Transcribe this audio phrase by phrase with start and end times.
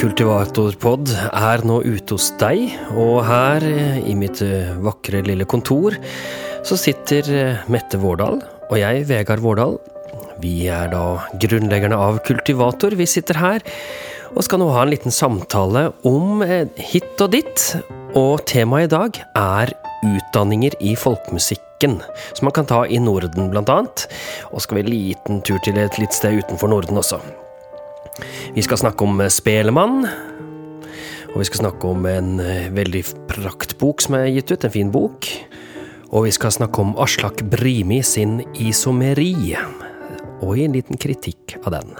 [0.00, 3.64] Kultivatorpod er nå ute hos deg, og her
[4.08, 5.98] i mitt eh, vakre lille kontor
[6.64, 8.38] så sitter eh, Mette Vårdal
[8.70, 9.76] og jeg, Vegard Vårdal.
[10.40, 11.02] Vi er da
[11.42, 12.96] grunnleggerne av Kultivator.
[12.96, 13.66] Vi sitter her
[14.30, 17.66] og skal nå ha en liten samtale om eh, hit og ditt.
[18.16, 22.00] Og temaet i dag er utdanninger i folkemusikken,
[22.32, 24.08] som man kan ta i Norden blant annet.
[24.48, 27.20] Og skal vi en liten tur til et litt sted utenfor Norden også.
[28.56, 30.04] Vi skal snakke om Spelemann.
[31.30, 34.90] Og vi skal snakke om en eh, veldig praktbok som er gitt ut, en fin
[34.90, 35.28] bok.
[36.10, 39.54] Og vi skal snakke om Aslak Brimi sin Isomeri,
[40.40, 41.94] og gi en liten kritikk av den.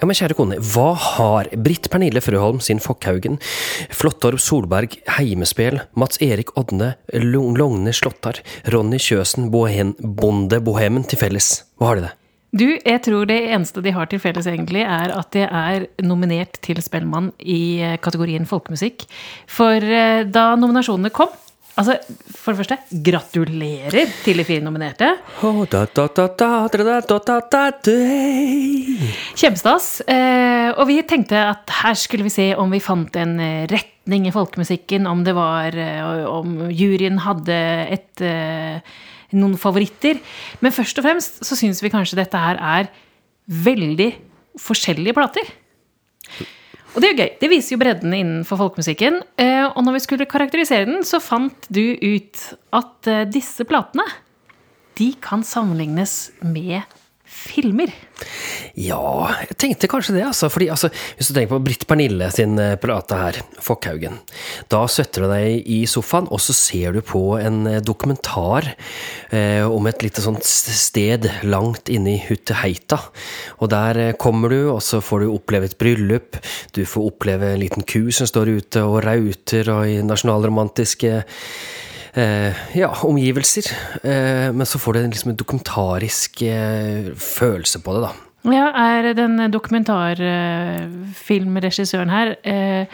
[0.00, 3.34] Ja, men kjære kone, hva har Britt Pernille Frøholm sin Fokkhaugen,
[3.92, 8.40] Flottorp Solberg Heimespel, Mats Erik Odne, Logne Slåttar,
[8.72, 11.50] Ronny Kjøsen Bohen, Bonde Bohemen til felles?
[11.76, 12.14] Hva har de det?
[12.50, 16.56] Du, jeg tror det eneste de har til felles, egentlig, er at de er nominert
[16.64, 19.04] til Spellemann i eh, kategorien folkemusikk.
[19.52, 21.36] For eh, da nominasjonene kom
[21.78, 21.96] Altså,
[22.34, 22.76] For det første,
[23.06, 25.10] gratulerer til de fire nominerte.
[25.46, 26.26] Oh, da, da, da,
[29.38, 29.88] Kjempestas.
[30.08, 34.26] Eh, og vi tenkte at her skulle vi se om vi fant en eh, retning
[34.28, 35.06] i folkemusikken.
[35.06, 37.60] Om det var eh, Om juryen hadde
[37.96, 38.24] et,
[39.32, 40.20] noen favoritter.
[40.60, 42.90] Men først og fremst så syns vi kanskje dette her er
[43.50, 44.12] veldig
[44.60, 45.54] forskjellige plater.
[46.90, 47.30] Og det er jo gøy.
[47.38, 49.20] Det viser jo bredden innenfor folkemusikken.
[49.38, 52.42] Eh, og når vi skulle karakterisere den, så fant du ut
[52.76, 54.06] at eh, disse platene
[54.98, 56.82] de kan sammenlignes med
[57.40, 57.92] filmer.
[58.78, 60.50] Ja, jeg tenkte kanskje det, altså.
[60.52, 64.18] Fordi, altså, hvis du tenker på Britt Pernille sin eh, plate her, Fokkhaugen.
[64.72, 68.70] Da setter du deg i sofaen, og så ser du på en eh, dokumentar
[69.30, 73.00] eh, om et lite sånt sted langt inne i Hutteheita.
[73.60, 76.40] Og der eh, kommer du, og så får du oppleve et bryllup.
[76.76, 81.20] Du får oppleve en liten ku som står ute og rauter, og i nasjonalromantiske
[82.14, 83.62] ja, omgivelser.
[84.02, 88.12] Eh, men så får du liksom en dokumentarisk eh, følelse på det, da.
[88.50, 92.86] Ja, er den dokumentarfilmregissøren her eh,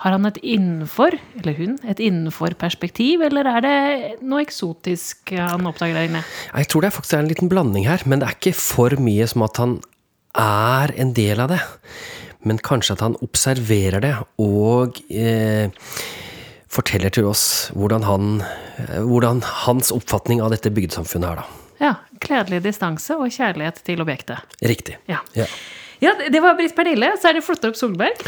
[0.00, 3.78] Har han et innenfor, eller hun, et innenfor-perspektiv, eller er det
[4.24, 6.22] noe eksotisk han oppdager der inne?
[6.50, 8.90] Jeg tror det er faktisk er en liten blanding her, men det er ikke for
[9.00, 9.72] mye som at han
[10.34, 11.62] er en del av det.
[12.44, 15.70] Men kanskje at han observerer det og eh,
[16.74, 18.40] forteller til oss hvordan, han,
[18.82, 21.60] eh, hvordan hans oppfatning av dette bygdesamfunnet er, da.
[21.82, 21.94] Ja.
[22.24, 24.54] Kledelig distanse og kjærlighet til objektet.
[24.64, 24.96] Riktig.
[25.10, 25.18] Ja.
[25.36, 25.48] Ja.
[26.04, 27.14] Ja, det var Britt Pernille.
[27.20, 28.18] Så er det Flottorp Solberg.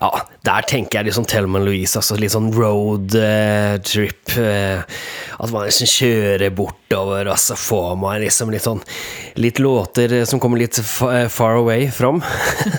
[0.00, 0.08] Ja,
[0.46, 4.32] der tenker jeg liksom Thelma Louise, altså litt sånn road eh, trip.
[4.40, 4.80] eh,
[5.36, 8.80] at man liksom kjører bortover, og så får man liksom litt sånn
[9.36, 12.22] Litt låter eh, som kommer litt far away fram.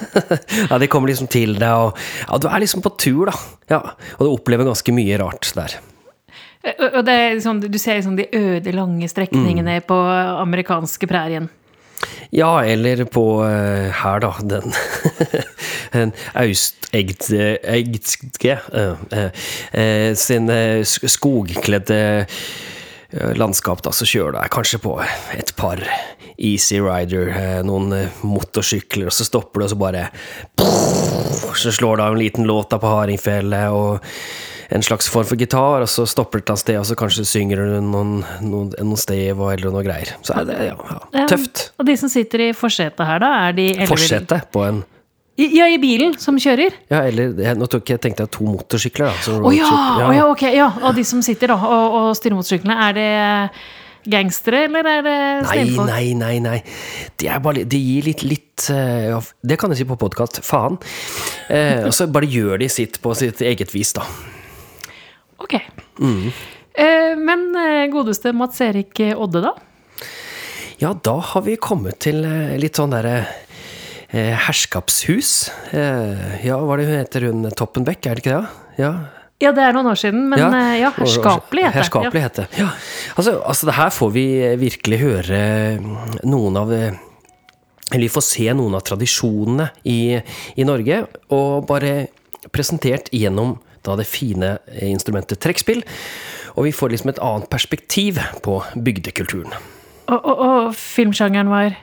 [0.71, 3.37] ja, de kommer liksom til deg, og ja, du er liksom på tur, da.
[3.75, 3.83] Ja,
[4.17, 5.77] og du opplever ganske mye rart der.
[6.97, 9.95] Og det er liksom, du ser liksom de øde, lange strekningene på
[10.41, 11.47] amerikanske prærien.
[12.35, 14.73] Ja, eller på uh, her, da, den
[15.97, 19.31] En austegdske uh, uh,
[20.19, 22.27] sin eh, skogkledde
[23.09, 24.97] eh, landskap, da, så kjører du kanskje på
[25.35, 25.81] et par
[26.37, 30.07] Easy Rider, eh, noen eh, motorsykler, og så stopper du, og så bare
[31.57, 34.05] Så slår du av en liten låt da på hardingfele, og
[34.69, 37.61] en slags form for gitar, og så stopper det et sted, og så kanskje synger
[37.63, 40.11] du noen, noen, noen stev eller noe greier.
[40.27, 40.75] Så er det ja,
[41.13, 41.69] ja, tøft.
[41.79, 44.83] Og de som sitter i forsetet her, da, er de Fortsette på en
[45.37, 46.73] I- Ja, i bilen som kjører.
[46.89, 50.13] Ja, eller jeg, Nå tok jeg, tenkte jeg to motorsykler, Å oh, ja, ja, Oh,
[50.15, 50.41] ja, ok.
[50.55, 50.71] Ja.
[50.81, 53.09] Og de som sitter da, og, og styrer motorsyklene, er det
[54.07, 55.15] gangstere, eller er det
[55.49, 55.89] snillfolk?
[55.91, 56.37] nei, nei.
[56.43, 56.57] nei.
[57.19, 60.39] De, er bare, litt- de gir litt, litt ja, Det kan jeg si på podkast.
[60.47, 60.77] Faen.
[61.53, 64.05] Eh, og så bare gjør de sitt på sitt eget vis, da.
[65.37, 65.53] Ok.
[65.57, 69.53] Eh, men eh, godeste Mats Erik Odde, da?
[70.77, 73.15] Ja, da har vi kommet til eh, litt sånn derre
[74.11, 75.31] eh, herskapshus.
[75.73, 77.47] Eh, ja, hva er det hun heter hun?
[77.57, 78.65] Toppenbeck, er det ikke det?
[78.83, 78.91] Ja,
[79.37, 81.81] Ja, det er noen år siden, men ja, ja herskapelig heter det.
[81.83, 82.61] Herskapelig heter det.
[82.61, 82.71] Ja.
[83.13, 84.23] Altså, altså, det her får vi
[84.57, 85.41] virkelig høre
[86.25, 90.17] noen av Eller vi får se noen av tradisjonene i,
[90.57, 92.07] i Norge, og bare
[92.49, 93.53] presentert gjennom
[93.87, 95.83] da det fine instrumentet trekkspill.
[96.57, 99.53] Og vi får liksom et annet perspektiv på bygdekulturen.
[100.07, 101.75] Og, og, og filmsjangeren var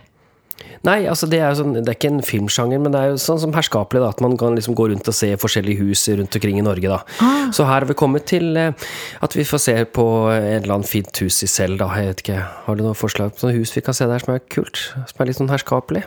[0.84, 3.20] Nei, altså det er jo sånn, det er ikke en filmsjanger, men det er jo
[3.20, 6.36] sånn som herskapelig, da, at man kan liksom gå rundt og se forskjellige hus rundt
[6.36, 7.30] omkring i Norge, da.
[7.56, 8.90] Så her har vi kommet til eh,
[9.24, 11.88] at vi får se på en eller annen fint hus i selv, da.
[11.98, 14.34] Jeg vet ikke, har du noen forslag på noe hus vi kan se der som
[14.36, 14.82] er kult?
[15.08, 16.04] Som er litt sånn herskapelig?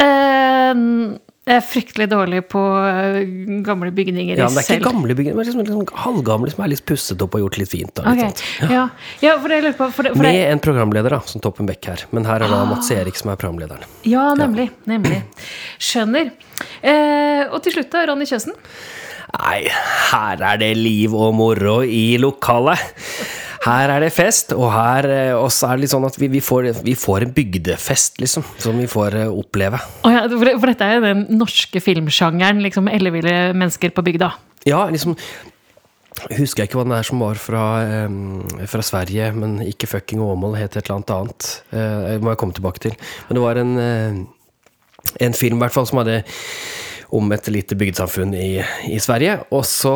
[0.00, 0.72] Eh,
[1.48, 3.22] jeg er fryktelig dårlig på eh,
[3.64, 4.82] gamle bygninger Ja, men det er selv.
[4.82, 7.70] ikke gamle bygninger, men liksom, liksom halvgamle som er litt pusset opp og gjort litt
[7.72, 7.92] fint.
[7.96, 8.44] Da, litt okay.
[8.60, 8.74] sånt.
[8.76, 8.82] ja.
[9.24, 11.42] ja, for det jeg lurer på for det, for Med det, en programleder, da, som
[11.42, 12.04] Toppen Beck her.
[12.12, 12.68] Men her er da Ah.
[12.68, 13.88] Mats Erik som er programlederen.
[14.04, 14.68] Ja, nemlig.
[14.84, 15.22] nemlig.
[15.90, 16.28] Skjønner.
[16.84, 18.52] Eh, og til slutt, da, Ronny Kjøsen.
[19.30, 19.60] Nei,
[20.10, 22.82] her er det liv og moro i lokalet.
[23.60, 26.40] Her er det fest, og her eh, også er det litt sånn at vi, vi,
[26.40, 28.46] får, vi får en bygdefest, liksom.
[28.62, 29.82] Som vi får eh, oppleve.
[30.08, 34.32] Oh ja, for, for dette er jo den norske filmsjangeren, liksom elleville mennesker på bygda.
[34.68, 35.16] Ja, liksom
[36.20, 37.60] Husker jeg ikke hva den er som var fra,
[38.10, 41.46] um, fra Sverige, men ikke fucking Åmål, het et eller annet annet.
[41.70, 42.96] Uh, må jeg komme tilbake til.
[43.28, 46.18] Men det var en, uh, en film i hvert fall som hadde
[47.16, 49.38] om et lite bygdesamfunn i, i Sverige.
[49.54, 49.92] Og så,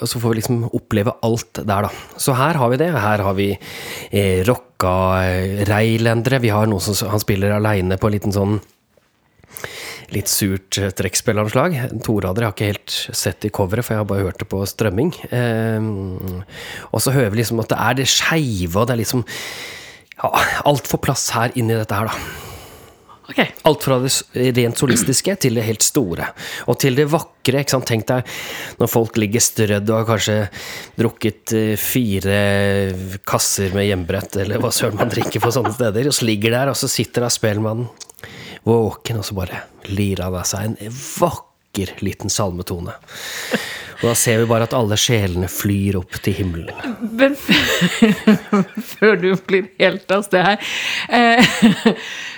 [0.00, 2.20] og så får vi liksom oppleve alt der, da.
[2.20, 2.90] Så her har vi det.
[2.94, 4.94] Her har vi eh, rocka
[5.24, 6.42] eh, reilendere.
[6.42, 8.58] Vi har noen som han spiller aleine på en liten sånn
[10.14, 11.76] litt surt eh, trekkspillanslag.
[12.04, 14.62] Torader jeg har ikke helt sett i coveret, for jeg har bare hørt det på
[14.68, 15.14] strømming.
[15.30, 15.90] Eh,
[16.90, 19.24] og så hører vi liksom at det er det skeive, og det er liksom
[20.14, 20.30] ja,
[20.70, 22.52] Alt får plass her inni dette her, da.
[23.28, 23.38] Ok.
[23.62, 26.26] Alt fra det rent solistiske til det helt store.
[26.68, 27.62] Og til det vakre.
[27.62, 27.86] ikke sant?
[27.88, 28.34] Tenk deg
[28.80, 30.36] når folk ligger strødd og har kanskje
[31.00, 32.38] drukket eh, fire
[33.24, 36.72] kasser med hjemmebrett, eller hva søren man drikker på sånne steder, og så ligger der,
[36.72, 37.86] og så sitter da spellemann
[38.64, 42.92] våken, og så bare lirer han av seg en vakker liten salmetone.
[44.02, 46.96] Og da ser vi bare at alle sjelene flyr opp til himmelen.
[47.16, 47.36] Men
[48.92, 50.74] før du blir helt av sted her
[51.08, 51.94] eh,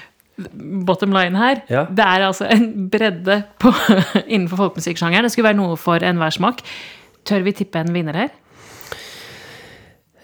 [0.87, 1.85] Bottom line her, Ja.
[1.89, 3.71] det er altså en bredde på,
[4.29, 5.25] innenfor folkemusikksjangeren.
[5.25, 6.61] Det skulle være noe for enhver smak.
[7.27, 8.35] Tør vi tippe en vinner her?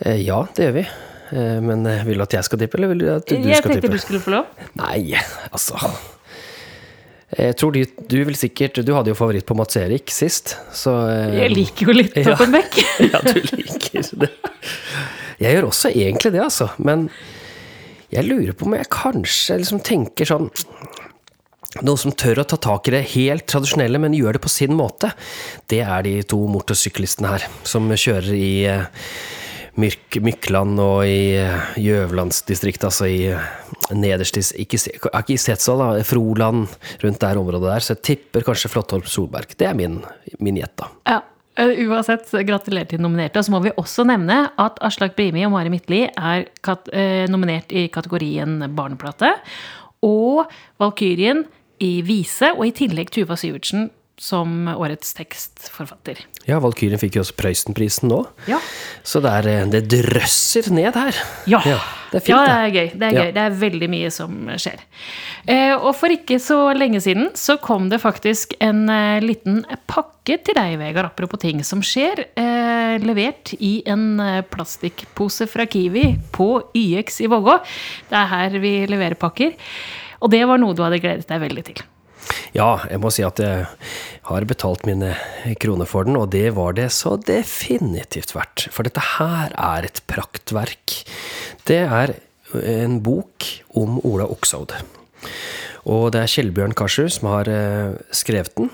[0.04, 0.86] Eh, Ja, det gjør vi.
[1.32, 3.56] Eh, Men eh, vil du at jeg skal tippe, eller vil du at du jeg
[3.62, 4.50] skal tenkte du skulle få lov.
[4.76, 5.14] Nei,
[5.52, 5.78] altså
[7.38, 7.80] Jeg tror du,
[8.12, 10.92] du vil sikkert Du hadde jo favoritt på Mats Erik sist, så
[11.32, 12.34] Jeg liker jo litt Ja.
[12.34, 12.76] Toppen Beck.
[13.12, 14.28] Ja, du liker det.
[15.40, 16.68] Jeg gjør også egentlig det, altså.
[16.78, 17.08] Men
[18.12, 20.50] jeg lurer på om jeg kanskje liksom tenker sånn
[21.80, 24.74] noen som tør å ta tak i det helt tradisjonelle, men gjør det på sin
[24.76, 25.14] måte.
[25.72, 28.84] Det er de to motorsyklistene her, som kjører i eh,
[29.80, 33.48] Myrk, Mykland og i eh, Gjøvlandsdistriktet, altså i eh,
[33.96, 36.68] nederst Ikke, ikke i Setesdal, da, Froland,
[37.00, 37.86] rundt det området der.
[37.86, 39.56] Så jeg tipper kanskje Flåttorp Solberg.
[39.56, 40.02] Det er min,
[40.44, 40.92] min gjett, da.
[41.08, 43.40] Ja, Uansett, gratulerer til nominerte.
[43.40, 47.74] Og så må vi også nevne at Aslak Brimi og Mari Midtli er eh, nominert
[47.76, 49.34] i kategorien barneplate.
[50.02, 50.46] Og
[50.80, 51.44] Valkyrien
[51.82, 53.90] i vise, og i tillegg Tuva Syvertsen
[54.22, 56.20] som årets tekstforfatter.
[56.46, 58.20] Ja, Valkyrien fikk jo også Prøysenprisen nå.
[58.46, 58.60] Ja.
[59.02, 61.18] Så det, er, eh, det drøsser ned her.
[61.50, 61.58] Ja.
[61.66, 61.80] Ja,
[62.12, 62.88] det er fint, ja, det er gøy.
[62.92, 63.32] Det er, gøy.
[63.34, 64.84] Det er veldig mye som skjer.
[65.50, 70.38] Eh, og for ikke så lenge siden så kom det faktisk en eh, liten pakke
[70.46, 72.22] til deg, Vegard, apropos ting som skjer.
[72.38, 74.20] Eh, levert i en
[74.52, 77.58] plastikkpose fra Kiwi på YX i Vågå.
[78.12, 79.56] Det er her vi leverer pakker.
[80.22, 81.82] Og det var noe du hadde gledet deg veldig til.
[82.56, 83.66] Ja, jeg må si at jeg
[84.28, 85.14] har betalt mine
[85.62, 88.68] kroner for den, og det var det så definitivt verdt.
[88.74, 91.00] For dette her er et praktverk.
[91.68, 92.14] Det er
[92.52, 93.48] en bok
[93.78, 94.76] om Ola Okshovd.
[95.90, 98.70] Og det er Kjellbjørn Karsrud som har eh, skrevet den.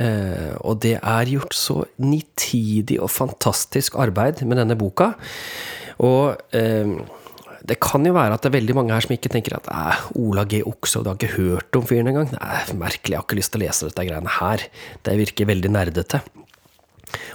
[0.00, 5.12] Eh, og det er gjort så nitidig og fantastisk arbeid med denne boka.
[6.04, 6.96] Og eh,
[7.66, 10.02] det kan jo være at det er veldig mange her som ikke tenker at eh,
[10.22, 10.62] Ola G.
[10.66, 12.30] Okshovd, har ikke hørt om fyren engang.
[12.34, 14.66] Nei, merkelig, jeg har ikke lyst til å lese dette greiene her.
[15.06, 16.22] Det virker veldig nerdete.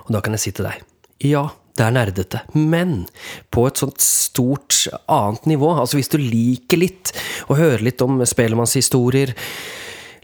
[0.05, 0.85] Og da kan jeg si til deg,
[1.27, 1.45] ja,
[1.77, 3.05] det er nerdete, men
[3.53, 5.71] på et sånt stort annet nivå.
[5.75, 7.13] Altså hvis du liker litt
[7.51, 9.33] å høre litt om spelemannshistorier,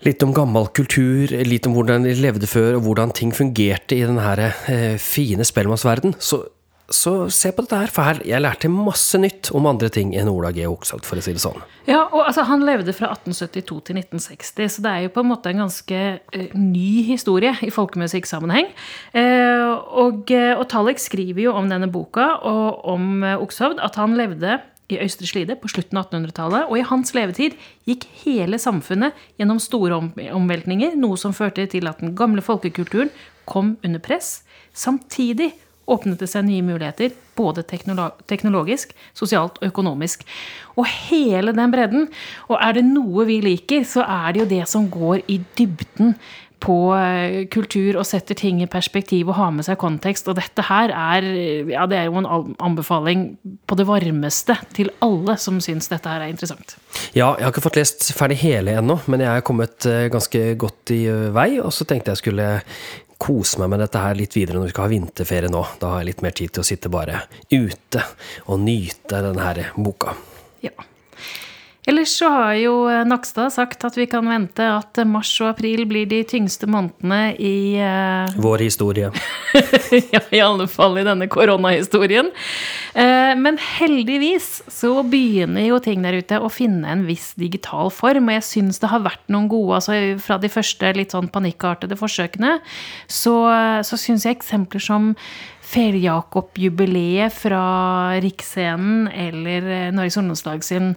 [0.06, 4.06] litt om gammel kultur, litt om hvordan de levde før, og hvordan ting fungerte i
[4.06, 6.44] den her eh, fine spellemannsverden, så,
[6.88, 10.30] så se på dette her, for her jeg lærte masse nytt om andre ting enn
[10.32, 10.64] Ola G.
[10.70, 11.60] Okshovd, for å si det sånn.
[11.88, 15.32] Ja, og altså, Han levde fra 1872 til 1960, så det er jo på en
[15.34, 18.72] måte en ganske uh, ny historie i folkemusikksammenheng.
[19.12, 19.76] Uh,
[20.06, 24.16] og, uh, og Tallek skriver jo om denne boka og om uh, Okshovd at han
[24.20, 27.58] levde i Øystre Slide på slutten av 1800-tallet, og i hans levetid
[27.90, 33.12] gikk hele samfunnet gjennom store om omveltninger, noe som førte til at den gamle folkekulturen
[33.48, 34.46] kom under press.
[34.72, 35.52] Samtidig
[35.88, 40.26] åpnet det seg nye muligheter både teknologisk, sosialt og økonomisk.
[40.78, 42.10] Og hele den bredden.
[42.50, 46.18] Og er det noe vi liker, så er det jo det som går i dybden
[46.64, 50.30] på eh, kultur og setter ting i perspektiv og har med seg kontekst.
[50.30, 51.28] Og dette her er,
[51.70, 53.28] ja, det er jo en anbefaling
[53.70, 56.78] på det varmeste til alle som syns dette her er interessant.
[57.14, 60.44] Ja, jeg har ikke fått lest ferdig hele ennå, men jeg er kommet eh, ganske
[60.60, 61.52] godt i eh, vei.
[61.62, 62.50] Og så tenkte jeg skulle
[63.22, 65.64] kose meg med dette her litt videre når vi skal ha vinterferie nå.
[65.82, 68.04] Da har jeg litt mer tid til å sitte bare ute
[68.46, 70.16] og nyte denne her boka.
[70.66, 70.74] Ja.
[71.88, 75.86] Ellers så har jo eh, Nakstad sagt at vi kan vente at mars og april
[75.88, 78.36] blir de tyngste månedene i uh...
[78.44, 79.08] Vår historie.
[80.14, 82.34] ja, i alle fall i denne koronahistorien.
[82.92, 88.28] Uh, men heldigvis så begynner jo ting der ute å finne en viss digital form.
[88.28, 91.96] Og jeg syns det har vært noen gode altså Fra de første litt sånn panikkartede
[92.00, 92.58] forsøkene,
[93.08, 93.38] så,
[93.88, 95.14] så syns jeg eksempler som
[95.68, 97.64] Fel-Jakob-jubileet fra
[98.24, 100.94] Riksscenen eller eh, Norges Ungdomslag sin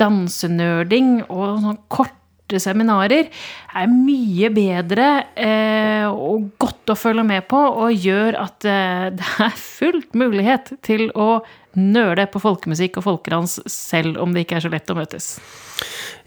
[0.00, 3.28] dansenerding og sånne korte seminarer
[3.76, 9.32] er mye bedre eh, og godt å følge med på, og gjør at eh, det
[9.46, 11.38] er fullt mulighet til å
[11.78, 15.36] nøle på folkemusikk og folkedans, selv om det ikke er så lett å møtes.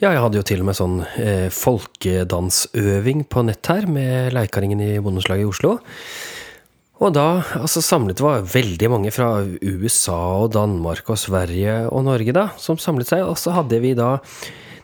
[0.01, 4.81] Ja, jeg hadde jo til og med sånn eh, folkedansøving på nett her, med Leikaringen
[4.81, 5.75] i Bondeslaget i Oslo.
[7.01, 12.35] Og da altså samlet var veldig mange fra USA og Danmark og Sverige og Norge
[12.37, 13.25] da, som samlet seg.
[13.25, 14.19] Og så hadde vi da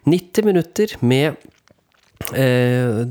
[0.07, 1.38] 90 minutter med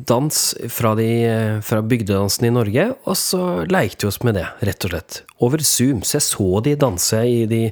[0.07, 4.85] dans fra, de, fra bygdedansen i Norge, og så lekte vi oss med det, rett
[4.85, 5.21] og slett.
[5.41, 6.03] Over Zoom.
[6.05, 7.63] Så jeg så de danse i de,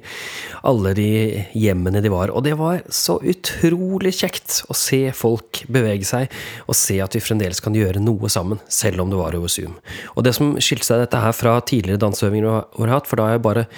[0.65, 1.11] alle de
[1.59, 2.33] hjemmene de var.
[2.33, 6.33] Og det var så utrolig kjekt å se folk bevege seg,
[6.69, 9.77] og se at vi fremdeles kan gjøre noe sammen, selv om det var over Zoom.
[10.15, 12.49] Og det som skilte seg dette her fra tidligere danseøvinger
[12.79, 13.69] vi har hatt, for da har jeg bare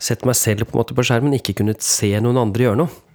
[0.00, 3.09] sett meg selv på, på skjermen, ikke kunnet se noen andre gjøre noe.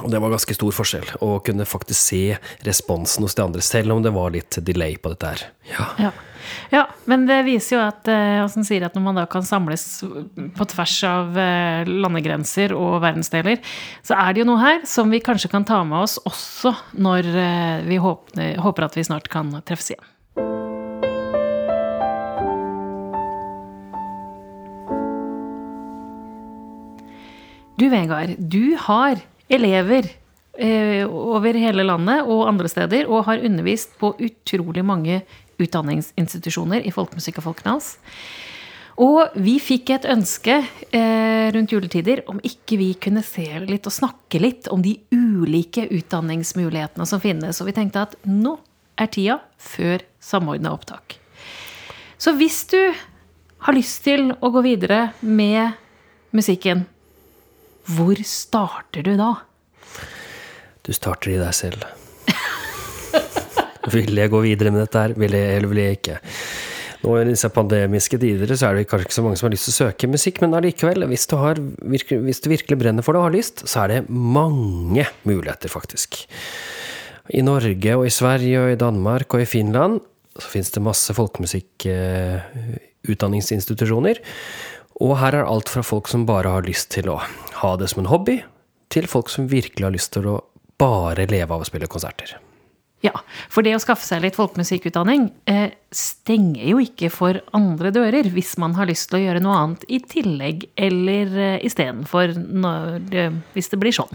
[0.00, 2.22] Og det var ganske stor forskjell å kunne faktisk se
[2.66, 5.42] responsen hos de andre, selv om det var litt delay på dette her.
[5.68, 5.88] Ja.
[6.00, 6.12] ja.
[6.72, 8.08] ja men det viser jo at,
[8.52, 9.84] som eh, sier, at når man da kan samles
[10.56, 13.60] på tvers av eh, landegrenser og verdensdeler,
[14.06, 17.28] så er det jo noe her som vi kanskje kan ta med oss også når
[17.28, 20.08] eh, vi håper, håper at vi snart kan treffes igjen.
[27.82, 29.18] Du Vegard, du har
[29.52, 30.08] elever
[30.58, 35.22] eh, over hele landet og andre steder, og har undervist på utrolig mange
[35.62, 37.94] utdanningsinstitusjoner i folkemusikk og folkedans.
[39.00, 40.58] Og vi fikk et ønske
[40.92, 45.86] eh, rundt juletider om ikke vi kunne se litt og snakke litt om de ulike
[45.88, 47.60] utdanningsmulighetene som finnes.
[47.62, 48.58] Og vi tenkte at nå
[49.00, 51.16] er tida før samordna opptak.
[52.20, 52.78] Så hvis du
[53.64, 55.78] har lyst til å gå videre med
[56.36, 56.84] musikken,
[57.90, 59.32] hvor starter du da?
[60.82, 61.86] Du starter i deg selv.
[63.94, 66.20] vil jeg gå videre med dette her, vil jeg, eller vil jeg ikke?
[67.02, 69.66] Nå I disse pandemiske tider så er det kanskje ikke så mange som har lyst
[69.66, 73.34] til å søke musikk, men allikevel, hvis, hvis, du virkelig brenner for det og har
[73.34, 76.22] lyst, så er det mange muligheter, faktisk.
[77.34, 79.98] I Norge og i Sverige og i Danmark og i Finland
[80.38, 84.16] så fins det masse folkemusikkutdanningsinstitusjoner.
[84.22, 84.26] Eh,
[85.00, 87.20] og her er alt fra folk som bare har lyst til å
[87.62, 88.40] ha det som en hobby,
[88.92, 90.40] til folk som virkelig har lyst til å
[90.80, 92.36] bare leve av å spille konserter.
[93.02, 93.16] Ja,
[93.50, 98.54] for det å skaffe seg litt folkemusikkutdanning eh, stenger jo ikke for andre dører, hvis
[98.62, 102.36] man har lyst til å gjøre noe annet i tillegg eller eh, istedenfor
[103.56, 104.12] hvis det blir sånn.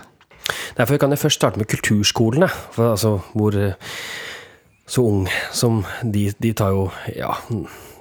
[0.78, 2.48] Derfor kan jeg først starte med kulturskolene.
[2.76, 3.76] For altså, hvor eh,
[4.88, 7.34] så ung som de, de tar jo Ja,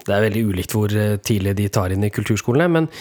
[0.06, 2.68] det er veldig ulikt hvor eh, tidlig de tar inn i kulturskolene.
[2.72, 2.92] men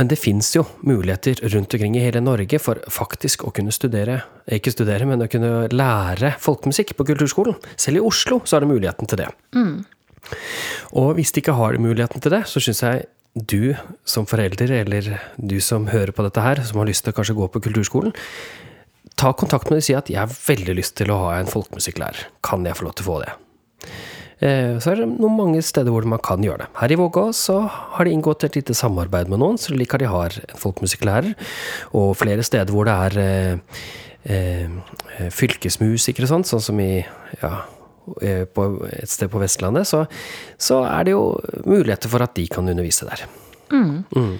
[0.00, 4.22] men det fins jo muligheter rundt omkring i hele Norge for faktisk å kunne studere,
[4.48, 7.58] ikke studere, men å kunne lære folkemusikk på kulturskolen.
[7.76, 9.28] Selv i Oslo så er det muligheten til det.
[9.52, 9.84] Mm.
[10.96, 13.74] Og hvis de ikke har muligheten til det, så syns jeg du
[14.08, 17.36] som forelder, eller du som hører på dette her, som har lyst til å kanskje
[17.36, 18.16] gå på kulturskolen,
[19.16, 21.52] ta kontakt med dem og si at jeg har veldig lyst til å ha en
[21.52, 22.28] folkemusikklærer.
[22.44, 23.36] Kan jeg få lov til å få det?
[24.42, 26.70] Eh, så er det noen mange steder hvor man kan gjøre det.
[26.80, 30.08] Her i Vågå så har de inngått et lite samarbeid med noen, så at de
[30.10, 31.34] har en folkemusikklærer.
[31.98, 33.76] Og flere steder hvor det er eh,
[34.26, 37.04] eh, fylkesmusikere sånn som i
[37.42, 37.52] ja,
[38.18, 40.06] eh, på et sted på Vestlandet, så,
[40.58, 43.24] så, er det jo muligheter for at de kan undervise der.
[43.70, 44.02] Mm.
[44.10, 44.34] Mm.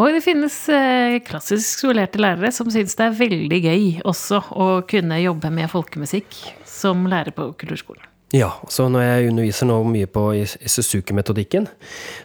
[0.00, 4.70] Og det finnes eh, klassisk skolerte lærere som syns det er veldig gøy også å
[4.88, 8.09] kunne jobbe med folkemusikk som lærer på kulturskolen.
[8.30, 11.66] Ja, så når jeg underviser nå mye på Suzuki-metodikken,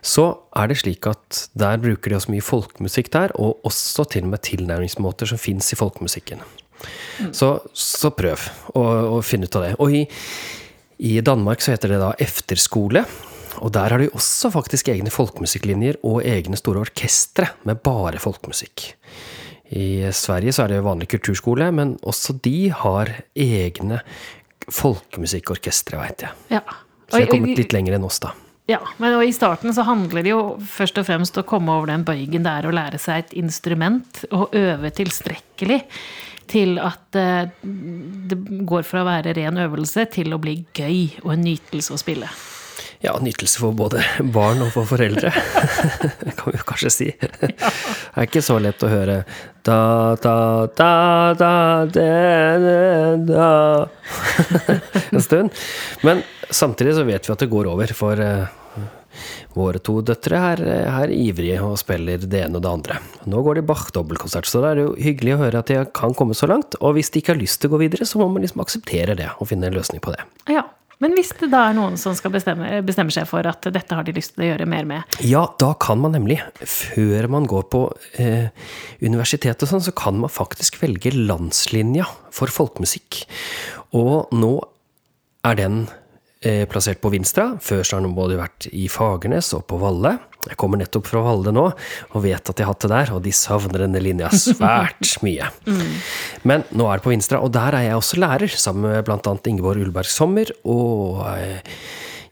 [0.06, 4.28] så er det slik at der bruker de også mye folkemusikk der, og også til
[4.28, 6.44] og med tilnærmingsmåter som fins i folkemusikken.
[7.34, 8.44] Så, så prøv
[8.78, 8.84] å,
[9.18, 9.74] å finne ut av det.
[9.82, 10.04] Og i,
[11.10, 13.06] i Danmark så heter det da efterskole.
[13.64, 18.92] Og der har de også faktisk egne folkemusikklinjer og egne store orkestre med bare folkemusikk.
[19.74, 24.04] I Sverige så er det vanlig kulturskole, men også de har egne
[24.72, 26.42] folkemusikkorkestre, veit jeg.
[26.58, 26.64] Ja.
[27.08, 28.34] Så de har kommet litt lenger enn oss, da.
[28.68, 32.06] Ja, men i starten så handler det jo først og fremst å komme over den
[32.06, 35.84] bøygen det er å lære seg et instrument og øve tilstrekkelig
[36.50, 41.36] til at eh, det går fra å være ren øvelse til å bli gøy og
[41.36, 42.30] en nytelse å spille.
[43.04, 45.32] Ja, nytelse for både barn og for foreldre,
[46.22, 47.10] Det kan vi kanskje si.
[47.20, 49.18] Det er ikke så lett å høre
[49.66, 49.80] da,
[50.22, 50.36] da,
[50.78, 50.92] da,
[51.38, 51.54] da,
[51.90, 52.10] da,
[53.28, 54.78] da, da
[55.12, 55.66] en stund.
[56.06, 58.46] Men samtidig så vet vi at det går over, for eh,
[59.56, 63.00] våre to døtre er, er ivrige og spiller det ene og det andre.
[63.32, 66.16] Nå går det Bach dobbeltkonsert, så det er jo hyggelig å høre at de kan
[66.18, 66.78] komme så langt.
[66.82, 69.18] Og hvis de ikke har lyst til å gå videre, så må man liksom akseptere
[69.18, 70.26] det og finne en løsning på det.
[70.52, 70.66] Ja,
[71.04, 74.06] Men hvis det da er noen som skal bestemme, bestemmer seg for at dette har
[74.08, 77.68] de lyst til å gjøre mer med, Ja, da kan man nemlig, før man går
[77.74, 77.82] på
[78.22, 78.48] eh,
[79.04, 83.26] universitet og sånn, så kan man faktisk velge landslinja for folkemusikk.
[83.96, 84.56] Og nå
[85.46, 85.86] er den
[86.70, 87.52] plassert på Vinstra.
[87.64, 90.16] Før så har han både vært i Fagernes og på Valle.
[90.46, 93.24] Jeg kommer nettopp fra Valle nå og vet at jeg har hatt det der, og
[93.26, 95.50] de savner denne linja svært mye.
[96.46, 99.36] Men nå er det på Vinstra, og der er jeg også lærer, sammen med bl.a.
[99.50, 101.82] Ingeborg Ulberg Sommer og eh,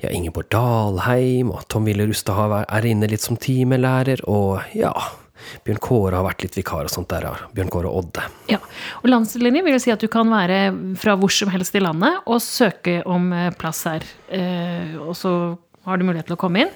[0.03, 4.93] ja, Ingeborg Dalheim, og Tom Wille Rustad er inne litt som timelærer, og ja
[5.65, 7.29] Bjørn Kåre har vært litt vikar og sånt der.
[7.55, 8.27] Bjørn Kåre og Odde.
[8.51, 8.59] Ja,
[9.01, 10.65] og Landslinje vil jo si at du kan være
[10.99, 14.05] fra hvor som helst i landet og søke om eh, plass her.
[14.33, 15.33] Eh, og så
[15.83, 16.69] har du mulighet til å komme inn.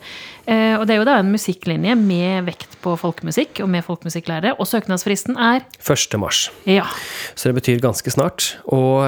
[0.51, 4.57] Eh, og det er jo da en musikklinje med vekt på folkemusikk og med folkemusikklærere.
[4.59, 6.17] Og søknadsfristen er 1.
[6.19, 6.47] mars.
[6.67, 6.83] ja.
[7.31, 8.49] Så det betyr ganske snart.
[8.65, 9.05] Og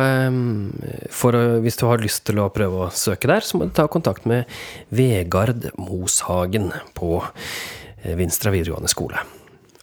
[1.12, 3.90] for hvis du har lyst til å prøve å søke der, så må du ta
[3.92, 4.48] kontakt med
[4.88, 7.20] Vegard Moshagen på
[8.16, 9.20] Vinstra videregående skole.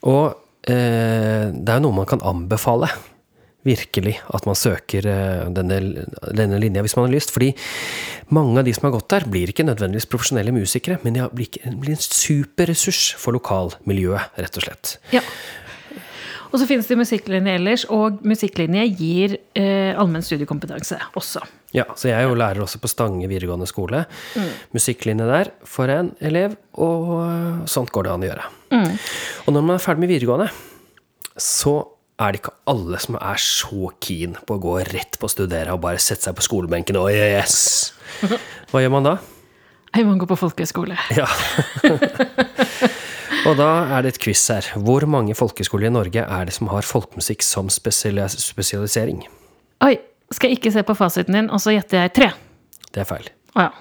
[0.07, 2.91] Og eh, det er jo noe man kan anbefale.
[3.67, 6.07] Virkelig at man søker eh, denne,
[6.39, 7.35] denne linja hvis man har lyst.
[7.35, 7.51] Fordi
[8.35, 11.61] mange av de som har gått der, blir ikke nødvendigvis profesjonelle musikere, men de blir,
[11.75, 14.99] blir en superressurs for lokalmiljøet, rett og slett.
[15.15, 15.25] ja.
[16.53, 21.43] Og så finnes det musikklinje ellers, og musikklinje gir eh, allmenn studiekompetanse også.
[21.75, 24.05] Ja, så jeg er jo lærer også på Stange videregående skole.
[24.77, 28.47] Musikklinje der for en elev, og sånt går det an å gjøre.
[29.45, 30.49] Og når man er ferdig med videregående,
[31.37, 31.79] så
[32.17, 35.75] er det ikke alle som er så keen på å gå rett på å studere
[35.75, 37.93] og bare sette seg på skolebenken og yes!
[38.71, 39.17] Hva gjør man da?
[39.97, 40.97] Jeg må gå på folkehøyskole.
[41.17, 41.29] Ja.
[43.49, 44.67] og da er det et quiz her.
[44.85, 49.23] Hvor mange folkehøyskoler i Norge er det som har folkemusikk som spesialisering?
[49.87, 49.95] Oi,
[50.35, 52.31] skal jeg ikke se på fasiten din, og så gjetter jeg tre.
[52.91, 53.29] Det er feil.
[53.57, 53.73] Å ja.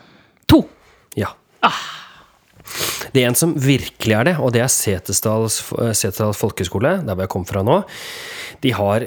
[0.52, 0.62] To.
[1.18, 1.32] Ja.
[3.14, 7.26] Det er en som virkelig er det, og det er Setesdals, Folkeskole, folkehøgskole, der hvor
[7.26, 7.80] jeg kom fra nå.
[8.64, 9.06] De har,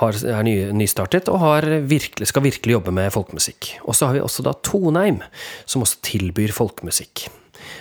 [0.00, 3.72] har, er ny, nystartet og har virkelig, skal virkelig jobbe med folkemusikk.
[3.84, 5.22] Og så har vi også da Toneim,
[5.66, 7.26] som også tilbyr folkemusikk.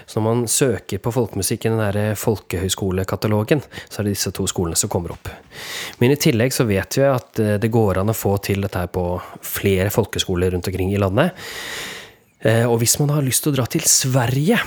[0.08, 4.46] Så når man søker på folkemusikk i den der folkehøyskolekatalogen, så er det disse to
[4.48, 5.28] skolene som kommer opp.
[6.00, 8.86] Men i tillegg så vet vi at eh, det går an å få til dette
[8.86, 9.06] her på
[9.44, 11.36] flere folkeskoler rundt omkring i landet.
[12.40, 14.62] Eh, Og hvis man har lyst til å dra til Sverige,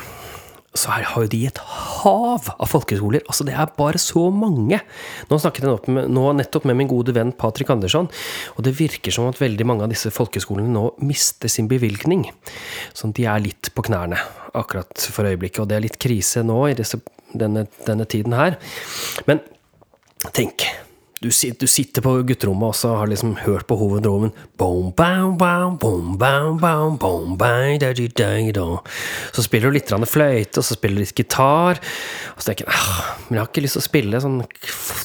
[0.78, 3.24] så her har jo de et hav av folkehøyskoler.
[3.26, 4.78] Altså, det er bare så mange.
[5.30, 8.06] Nå snakket jeg med, nå nettopp med min gode venn Patrick Andersson,
[8.54, 12.28] og det virker som at veldig mange av disse folkehøyskolene nå mister sin bevilgning.
[12.94, 14.20] Sånn, de er litt på knærne
[14.54, 17.02] akkurat for øyeblikket, og det er litt krise nå i disse,
[17.34, 18.60] denne, denne tiden her.
[19.26, 19.42] Men
[20.36, 20.68] tenk,
[21.20, 23.76] du, du sitter på gutterommet og så har liksom hørt på
[28.56, 28.80] da.
[29.36, 31.82] Så spiller du litt fløyte, og så spiller du litt gitar.
[32.32, 34.38] Og så tenker jeg ah, men jeg har ikke lyst til å spille sånn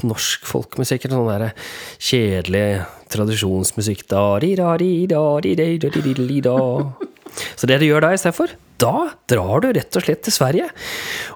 [0.07, 1.67] norsk folkemusikk eller sånn der
[1.99, 2.69] kjedelig
[3.11, 7.11] tradisjonsmusikk da, di, da, di, da, di, da, di, di, di, da.
[7.55, 10.67] Så det du gjør da istedenfor, da drar du rett og slett til Sverige.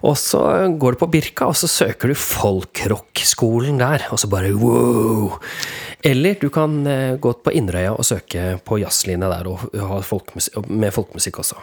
[0.05, 0.41] Og så
[0.79, 4.07] går du på Birka, og så søker du folkrockskolen der.
[4.13, 5.37] Og så bare wow!
[6.05, 10.69] Eller du kan eh, gå på Inderøya og søke på jazzlinja der og ha folkemusikk,
[10.71, 11.59] med folkemusikk også.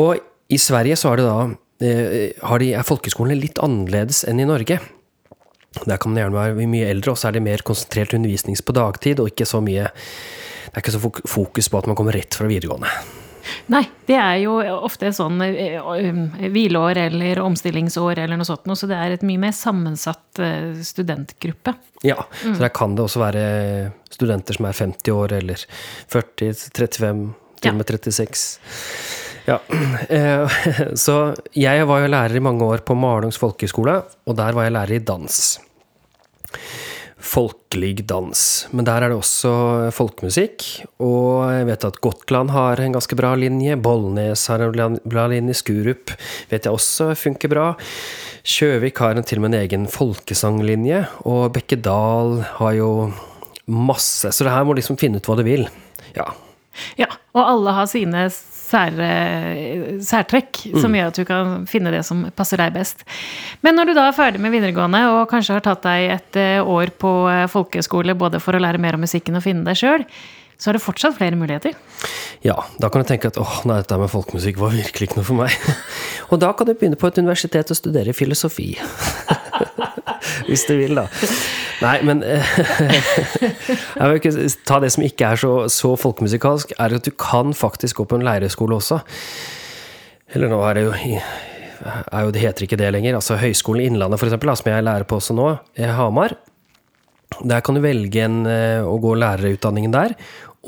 [0.00, 0.18] Og
[0.50, 1.36] i Sverige så er, det da
[1.86, 4.80] eh, har de, er folkeskolene litt annerledes enn i Norge.
[5.86, 8.74] Der kan man gjerne være mye eldre, og så er det mer konsentrert undervisning på
[8.74, 9.86] dagtid, og ikke så mye
[10.70, 12.90] det er ikke så fokus på at man kommer rett fra videregående.
[13.70, 18.78] Nei, det er jo ofte sånn eh, eh, hvileår eller omstillingsår eller noe sånt, noe,
[18.78, 21.74] så det er et mye mer sammensatt eh, studentgruppe.
[22.06, 23.44] Ja, så der kan det også være
[24.10, 25.64] studenter som er 50 år, eller
[26.12, 27.24] 40, 35,
[27.60, 28.44] til og med 36.
[29.48, 29.58] Ja,
[31.04, 31.16] så
[31.56, 34.96] jeg var jo lærer i mange år på Malungs folkehøgskole, og der var jeg lærer
[34.98, 35.42] i dans.
[37.20, 38.42] Folkelig dans.
[38.72, 39.52] Men der er det også
[39.94, 40.64] folkemusikk.
[41.04, 43.76] Og jeg vet at Gotland har en ganske bra linje.
[43.80, 45.58] Bollnes har en bra linje.
[45.60, 46.14] Skurup
[46.50, 47.66] vet jeg også funker bra.
[48.42, 51.04] Kjøvik har en, til og med en egen folkesanglinje.
[51.28, 52.92] Og Bekkedal har jo
[53.70, 54.32] masse.
[54.32, 55.68] Så det her må liksom finne ut hva du vil.
[56.16, 56.30] Ja.
[56.98, 58.28] Ja, og alle har sine
[58.70, 59.10] sære,
[60.06, 63.04] særtrekk som gjør at du kan finne det som passer deg best.
[63.66, 66.58] Men når du da er ferdig med videregående og kanskje har tatt deg et eh,
[66.60, 67.14] år på
[67.50, 70.04] folkeskole folkehøyskole både for å lære mer om musikken og finne deg sjøl,
[70.60, 71.72] så er det fortsatt flere muligheter.
[72.44, 75.28] Ja, da kan du tenke at åh, nei, dette med folkemusikk var virkelig ikke noe
[75.28, 75.54] for meg.
[76.30, 78.74] Og da kan du begynne på et universitet og studere filosofi.
[80.48, 81.06] Hvis du vil, da.
[81.80, 82.22] Nei, men
[84.00, 84.34] Jeg vil ikke
[84.68, 88.20] ta det som ikke er så, så folkemusikalsk, er at du kan faktisk gå på
[88.20, 89.00] en leirskole også.
[90.34, 90.92] Eller nå er det jo
[91.80, 93.16] er jo, Det heter ikke det lenger.
[93.16, 95.48] Altså Høgskolen Innlandet, da, som jeg lærer på også nå,
[95.96, 96.36] Hamar.
[97.40, 100.16] Der kan du velge en, eh, å gå lærerutdanningen der,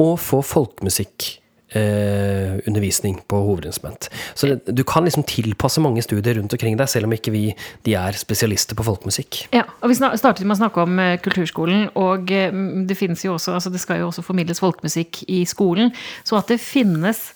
[0.01, 1.42] og få folkemusikk
[1.79, 4.09] eh, undervisning på hovedinstrument.
[4.35, 7.45] Så det, du kan liksom tilpasse mange studier rundt omkring deg, selv om ikke vi
[7.87, 9.45] de er spesialister på folkemusikk.
[9.55, 12.55] Ja, og Vi startet med å snakke om eh, kulturskolen, og eh,
[12.89, 15.93] det finnes jo også, altså det skal jo også formidles folkemusikk i skolen.
[16.25, 17.31] Så at det finnes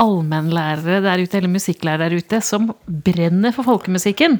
[0.00, 4.38] allmennlærere der ute, eller musikklærere der ute, som brenner for folkemusikken,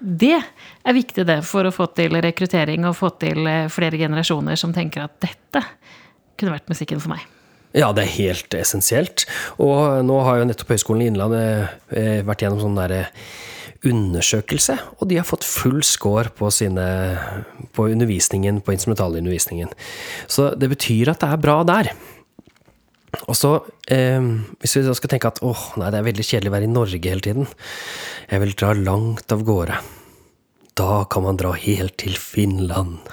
[0.00, 4.58] det er viktig det for å få til rekruttering og få til eh, flere generasjoner
[4.58, 5.62] som tenker at dette
[6.36, 7.24] kunne vært musikken for meg.
[7.76, 9.26] Ja, det er helt essensielt.
[9.60, 13.02] Og nå har jo nettopp Høgskolen i Innlandet eh, vært gjennom sånn derre
[13.86, 16.86] undersøkelse, og de har fått full score på, sine,
[17.76, 19.70] på undervisningen, på instrumentalundervisningen.
[20.32, 21.92] Så det betyr at det er bra der.
[23.26, 23.52] Og så,
[23.92, 24.24] eh,
[24.62, 26.72] hvis vi da skal tenke at åh, nei, det er veldig kjedelig å være i
[26.72, 27.52] Norge hele tiden,
[28.30, 29.78] jeg vil dra langt av gårde.
[30.76, 33.04] Da kan man dra helt til Finland.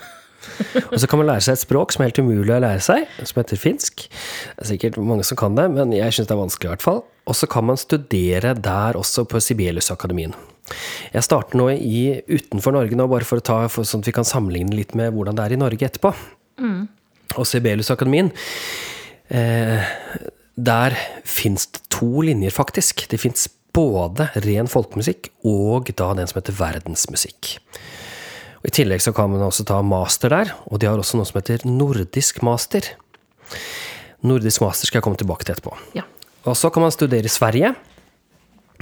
[0.92, 3.10] Og så kan man lære seg et språk som er helt umulig å lære seg,
[3.24, 4.06] som heter finsk.
[4.08, 6.86] Det er sikkert mange som kan det, men jeg syns det er vanskelig i hvert
[6.86, 7.04] fall.
[7.30, 10.36] Og så kan man studere der også, på Sibeliusakademien.
[11.14, 14.16] Jeg starter nå i utenfor Norge nå, bare for å ta, for, sånn at vi
[14.16, 16.14] kan sammenligne litt med hvordan det er i Norge etterpå.
[17.40, 18.30] Og Sibeliusakademien
[19.34, 19.92] eh,
[20.54, 23.08] Der fins det to linjer, faktisk.
[23.10, 27.56] Det fins både ren folkemusikk og da den som heter verdensmusikk.
[28.64, 31.28] Og I tillegg så kan man også ta master der, og de har også noe
[31.28, 32.86] som heter nordisk master.
[34.24, 35.76] Nordisk master skal jeg komme tilbake til etterpå.
[35.98, 36.06] Ja.
[36.48, 37.74] Og så kan man studere i Sverige.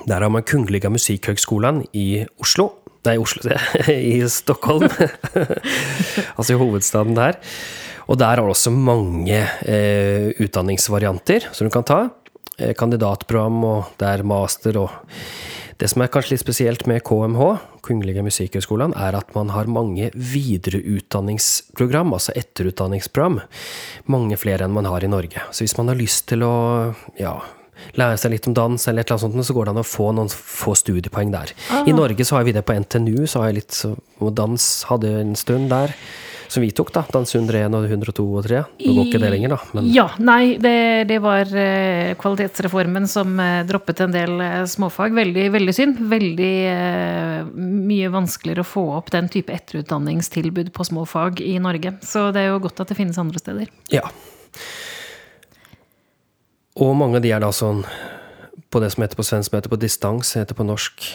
[0.05, 2.69] Der har man Kungliga Musikkhøgskolan i Oslo.
[3.09, 3.57] Nei, Oslo.
[3.89, 4.85] I Stockholm.
[6.37, 7.41] altså i hovedstaden der.
[8.05, 11.99] Og der har du også mange eh, utdanningsvarianter som du kan ta.
[12.59, 14.93] Eh, kandidatprogram, og det er master og
[15.81, 17.45] Det som er kanskje litt spesielt med KMH,
[17.81, 23.39] Kungliga Musikkhøgskolan, er at man har mange videreutdanningsprogram, altså etterutdanningsprogram.
[24.05, 25.41] Mange flere enn man har i Norge.
[25.49, 26.53] Så hvis man har lyst til å
[27.17, 27.33] ja,
[27.97, 29.87] lære seg litt om dans, eller et eller annet sånt, så går det an å
[29.89, 31.55] få noen få studiepoeng der.
[31.81, 33.81] I Norge så har vi det på NTNU, så har jeg litt
[34.37, 35.97] dans hadde en stund der.
[36.51, 37.05] Som vi tok, da.
[37.07, 38.57] Dans 101 og 102 og 3.
[38.83, 39.59] Nå går ikke det lenger, da.
[39.77, 40.73] Men Ja, nei, det,
[41.07, 45.15] det var eh, kvalitetsreformen som eh, droppet en del eh, småfag.
[45.15, 46.01] Veldig, veldig synd.
[46.11, 46.51] Veldig
[47.55, 51.95] mye vanskeligere å få opp den type etterutdanningstilbud på små fag i Norge.
[52.03, 53.71] Så det er jo godt at det finnes andre steder.
[53.95, 54.03] Ja.
[56.83, 57.85] Og mange av de er da sånn
[58.67, 61.13] på det som heter på svensk, som heter på distans, heter på norsk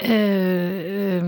[0.00, 1.22] Eh,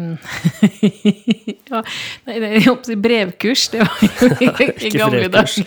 [1.70, 1.80] ja,
[2.28, 5.66] nei, si brevkurs, det var jo i, gamle dager.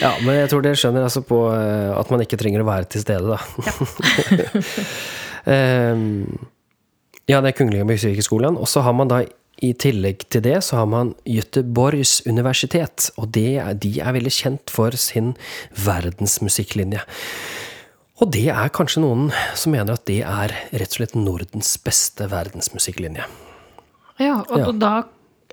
[0.00, 2.90] Ja, men jeg tror dere skjønner altså på eh, at man ikke trenger å være
[2.94, 3.40] til stede, da.
[5.48, 6.26] Ehm,
[7.24, 8.58] ja, det er Kungliga Musikkhøgskolen.
[8.60, 9.22] Og så har man da
[9.64, 13.08] i tillegg til det, så har man Göteborgs universitet.
[13.16, 15.32] Og det de er veldig kjent for sin
[15.80, 17.00] verdensmusikklinje.
[18.20, 22.26] Og det er kanskje noen som mener at det er rett og slett Nordens beste
[22.28, 23.24] verdensmusikklinje.
[24.20, 24.72] Ja, og Ja.
[24.72, 24.94] da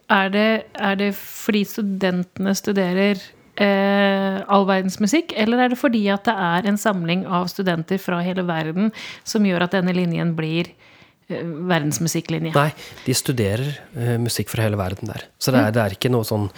[0.09, 3.21] er det, er det fordi studentene studerer
[3.57, 7.97] eh, all verdens musikk, eller er det fordi at det er en samling av studenter
[7.97, 8.91] fra hele verden
[9.23, 10.67] som gjør at denne linjen blir
[11.29, 12.53] eh, verdensmusikklinje.
[12.53, 12.69] Nei,
[13.05, 15.23] de studerer eh, musikk fra hele verden der.
[15.39, 16.49] Så det er, det er ikke noe sånn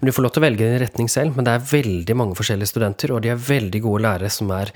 [0.00, 2.38] Men du får lov til å velge din retning selv, men det er veldig mange
[2.40, 4.72] forskjellige studenter, og de er veldig gode lærere som er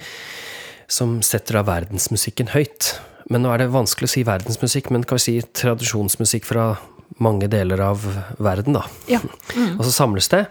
[0.90, 2.94] som setter av verdensmusikken høyt.
[3.32, 6.74] Men nå er det vanskelig å si verdensmusikk, men kan vi si tradisjonsmusikk fra
[7.22, 8.02] mange deler av
[8.42, 8.84] verden, da.
[9.08, 9.20] Ja.
[9.78, 10.44] Og så samles det,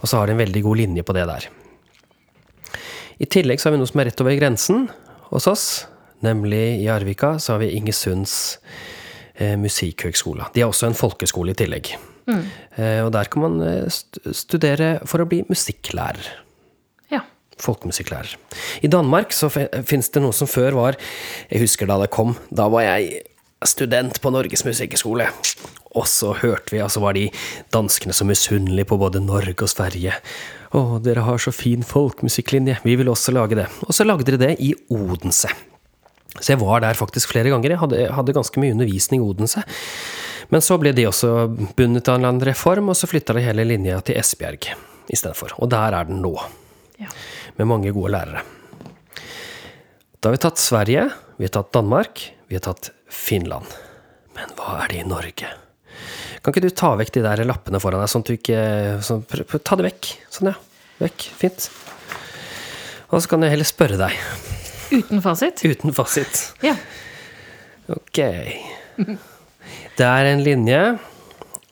[0.00, 1.48] og så har de en veldig god linje på det der.
[3.18, 4.88] I tillegg så har vi noe som er rett over grensen
[5.30, 5.66] hos oss,
[6.24, 8.58] nemlig i Arvika så har vi Ingesunds
[9.34, 10.48] eh, musikkhøgskole.
[10.54, 11.92] De har også en folkeskole i tillegg.
[12.26, 13.86] Eh, og der kan man eh,
[14.32, 16.30] studere for å bli musikklærer.
[17.62, 18.34] Folkemusikklærer.
[18.82, 20.98] I Danmark så fins det noe som før var
[21.50, 22.34] Jeg husker da det kom.
[22.50, 23.22] Da var jeg
[23.64, 25.28] student på Norges musikkhøgskole.
[25.94, 27.28] Og så hørte vi, og så var de
[27.74, 30.16] danskene så misunnelige på både Norge og Sverige.
[30.74, 32.80] Å, dere har så fin folkemusikklinje.
[32.82, 33.68] Vi vil også lage det.
[33.86, 35.52] Og så lagde dere det i Odense.
[36.40, 37.76] Så jeg var der faktisk flere ganger.
[37.76, 39.62] Jeg hadde, hadde ganske mye undervisning i Odense.
[40.50, 41.46] Men så ble de også
[41.78, 44.72] bundet av en eller annen reform, og så flytta de hele linja til Esbjerg
[45.14, 45.54] istedenfor.
[45.62, 46.34] Og der er den nå
[46.98, 47.08] ja.
[47.58, 48.42] Med mange gode lærere.
[50.20, 53.68] Da har vi tatt Sverige, vi har tatt Danmark, vi har tatt Finland.
[54.34, 55.50] Men hva er det i Norge?
[56.42, 58.58] Kan ikke du ta vekk de der lappene foran deg, sånn at du ikke
[59.04, 59.22] sånn,
[59.64, 60.10] Ta det vekk.
[60.32, 60.56] Sånn, ja.
[61.00, 61.26] Vekk.
[61.38, 61.68] Fint.
[63.12, 64.18] Og så kan jeg heller spørre deg,
[64.94, 65.62] Uten fasit?
[65.64, 66.42] uten fasit.
[66.64, 66.74] Ja.
[67.92, 68.18] Ok.
[69.96, 70.80] Det er en linje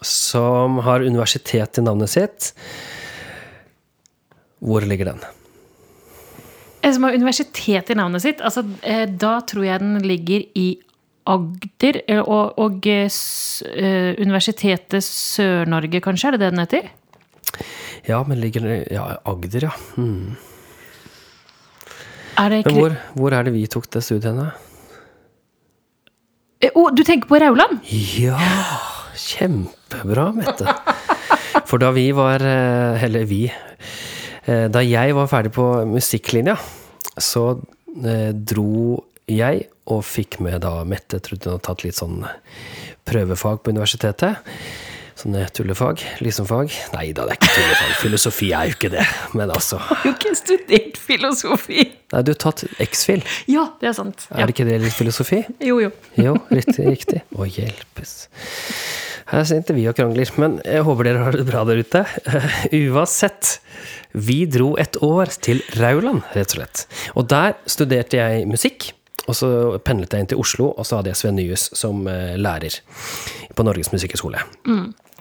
[0.03, 2.53] som har universitet i navnet sitt.
[4.63, 5.23] Hvor ligger den?
[6.83, 10.67] En som har universitet i navnet sitt, altså, eh, da tror jeg den ligger i
[11.31, 12.01] Agder.
[12.09, 16.29] eh, Og, og eh, eh, Universitetet Sør-Norge, kanskje?
[16.33, 16.89] Er det det den heter?
[18.09, 19.71] Ja, men ligger den Ja, Agder, ja.
[19.95, 20.35] Hmm.
[22.43, 24.55] Det Men hvor, hvor er det vi tok det studiet?
[26.63, 27.79] Eh, Å, du tenker på Rauland?
[28.19, 28.39] Ja,
[29.15, 30.75] kjempebra, Mette.
[31.69, 33.45] For da vi var eh, Eller vi.
[34.47, 36.57] Eh, Da jeg var ferdig på musikklinja,
[37.21, 37.47] så
[38.05, 41.21] eh, dro jeg og fikk med da Mette.
[41.23, 42.23] Trodde hun hadde tatt litt sånn
[43.09, 44.43] prøvefag på universitetet.
[45.23, 46.01] Sånne tullefag.
[46.25, 46.73] Liksom-fag.
[46.97, 47.91] Nei da, det er ikke tullefag.
[48.01, 49.05] Filosofi er jo ikke det.
[49.39, 51.85] Men altså Du har jo ikke studert filosofi.
[52.15, 53.23] Nei, du har tatt X-fil.
[53.51, 54.27] Ja, det er sant.
[54.31, 54.41] Ja.
[54.41, 55.43] Er det ikke det litt filosofi?
[55.63, 55.93] Jo, jo.
[56.19, 56.89] Jo, riktig.
[56.89, 57.23] riktig.
[57.37, 58.17] Å hjelpes.
[59.33, 62.03] Her sitter vi og krangler, men jeg håper dere har det bra der ute.
[62.29, 62.49] Eh,
[62.93, 63.55] Uansett,
[64.13, 66.83] vi dro et år til Rauland, rett og slett.
[67.17, 68.93] Og der studerte jeg musikk.
[69.31, 69.49] Og så
[69.87, 72.81] pendlet jeg inn til Oslo, og så hadde jeg Sven Nyhus som eh, lærer
[73.55, 74.43] på Norges musikkhøgskole.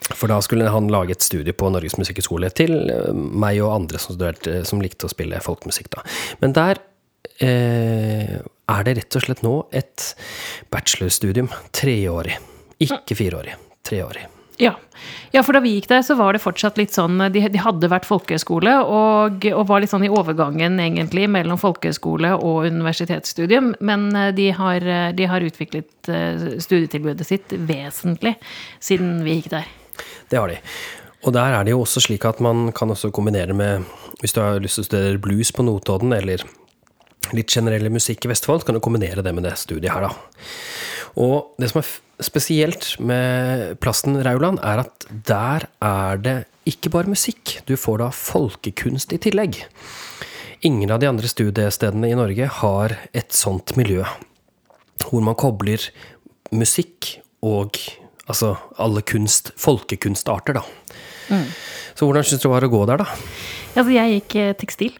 [0.09, 4.01] For da skulle han lage et studie på Norges musikkhøgskole til eh, meg og andre
[4.01, 5.91] som, studerte, som likte å spille folkemusikk.
[5.93, 6.03] da.
[6.41, 6.81] Men der
[7.45, 10.11] eh, er det rett og slett nå et
[10.73, 11.51] bachelorstudium.
[11.77, 12.41] Treårig.
[12.81, 13.59] Ikke fireårig.
[13.87, 14.27] Treårig.
[14.61, 14.75] Ja.
[15.33, 17.89] ja, for da vi gikk der, så var det fortsatt litt sånn De, de hadde
[17.89, 23.73] vært folkehøyskole, og, og var litt sånn i overgangen, egentlig, mellom folkehøyskole og universitetsstudium.
[23.81, 28.35] Men eh, de har, eh, de har utviklet eh, studietilbudet sitt vesentlig
[28.83, 29.71] siden vi gikk der.
[30.29, 30.59] Det har de.
[31.25, 33.85] Og der er det jo også slik at man kan også kombinere med
[34.21, 36.43] Hvis du har lyst til å studere blues på Notodden, eller
[37.33, 40.11] litt generell musikk i Vestfold, så kan du kombinere det med det studiet her, da.
[41.17, 41.89] Og det som er
[42.25, 46.37] spesielt med plassen Rauland, er at der er det
[46.69, 47.59] ikke bare musikk.
[47.65, 49.63] Du får da folkekunst i tillegg.
[50.67, 54.05] Ingen av de andre studiestedene i Norge har et sånt miljø.
[55.01, 55.81] Hvor man kobler
[56.53, 57.79] musikk og
[58.29, 60.65] altså alle kunst, folkekunstarter, da.
[61.95, 63.07] Så hvordan syns du det var å gå der, da?
[63.71, 64.97] Altså, jeg gikk eh, tekstil.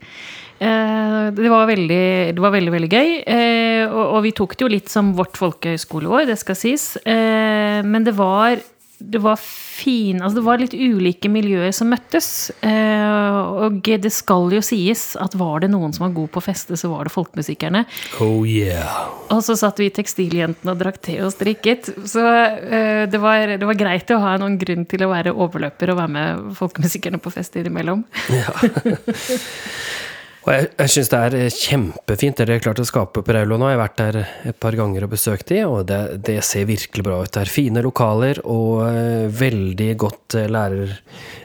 [0.61, 3.09] Eh, Det var veldig, det var veldig, veldig gøy.
[3.25, 6.91] eh, Og, og vi tok det jo litt som vårt folkehøyskoleår, det skal sies.
[7.05, 8.59] Eh, Men det var,
[9.01, 12.51] det var fin Altså, det var litt ulike miljøer som møttes.
[12.61, 16.77] Og det skal jo sies at var det noen som var god på å feste,
[16.77, 17.81] så var det folkemusikerne.
[18.21, 19.07] Oh yeah.
[19.33, 21.89] Og så satt vi tekstiljentene og drakk te og strikket.
[22.05, 25.97] Så det, var, det var greit å ha noen grunn til å være overløper og
[26.03, 28.05] være med folkemusikerne på fest innimellom.
[30.41, 33.35] Og jeg, jeg syns det er eh, kjempefint det dere har klart å skape på
[33.35, 33.67] Raulo nå.
[33.69, 34.17] Jeg har vært der
[34.49, 37.29] et par ganger og besøkt de, og det, det ser virkelig bra ut.
[37.35, 40.95] Det er fine lokaler og uh, veldig godt eh, lærer,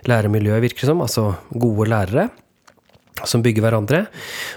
[0.09, 1.05] læremiljø, virker det som.
[1.05, 2.31] Altså gode lærere
[3.29, 4.07] som bygger hverandre.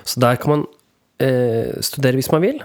[0.08, 2.64] Så der kan man uh, studere hvis man vil.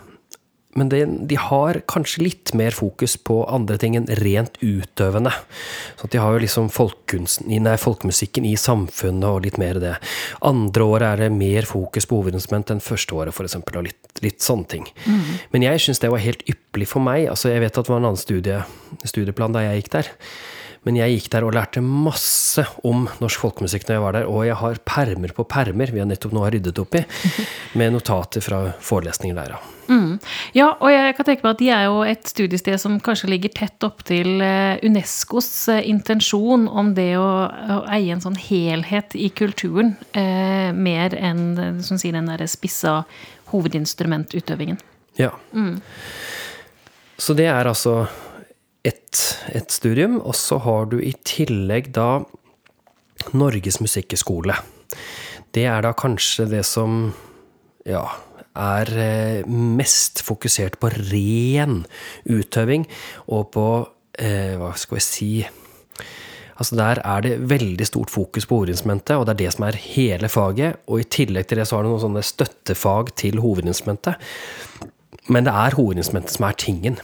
[0.75, 5.33] Men de, de har kanskje litt mer fokus på andre ting enn rent utøvende.
[6.01, 6.71] Så de har jo liksom
[7.65, 9.95] nei, folkemusikken i samfunnet og litt mer det.
[10.45, 14.43] Andre året er det mer fokus på hovedinstrument enn første året, f.eks., og litt, litt
[14.45, 14.89] sånne ting.
[15.07, 15.23] Mm.
[15.55, 17.29] Men jeg syns det var helt ypperlig for meg.
[17.31, 18.61] Altså, jeg vet at det var en annen studie,
[19.05, 20.13] studieplan da jeg gikk der.
[20.85, 24.27] Men jeg gikk der og lærte masse om norsk folkemusikk når jeg var der.
[24.29, 27.05] Og jeg har permer på permer vi har nettopp nå har ryddet opp i,
[27.81, 29.57] med notater fra forelesninger der.
[29.88, 30.18] Mm.
[30.57, 33.53] Ja, og jeg kan tenke meg at de er jo et studiested som kanskje ligger
[33.57, 39.16] tett opp til eh, Unescos eh, intensjon om det å, å eie en sånn helhet
[39.16, 43.03] i kulturen, eh, mer enn som sier, den derre spissa
[43.53, 44.81] hovedinstrumentutøvingen.
[45.20, 45.35] Ja.
[45.53, 45.79] Mm.
[47.20, 48.07] Så det er altså
[48.85, 49.23] ett
[49.55, 50.20] et studium.
[50.20, 52.25] Og så har du i tillegg da
[53.33, 54.57] Norges musikkhøgskole.
[55.55, 57.12] Det er da kanskje det som
[57.87, 58.05] ja,
[58.59, 61.85] er eh, mest fokusert på ren
[62.27, 62.87] utøving
[63.27, 63.66] og på
[64.18, 65.31] eh, Hva skal vi si
[66.55, 69.79] Altså Der er det veldig stort fokus på hovedinstrumentet, og det er det som er
[69.81, 70.77] hele faget.
[70.87, 74.14] Og i tillegg til det så har du noen sånne støttefag til hovedinstrumentet.
[75.35, 77.01] Men det er hovedinstrumentet som er tingen.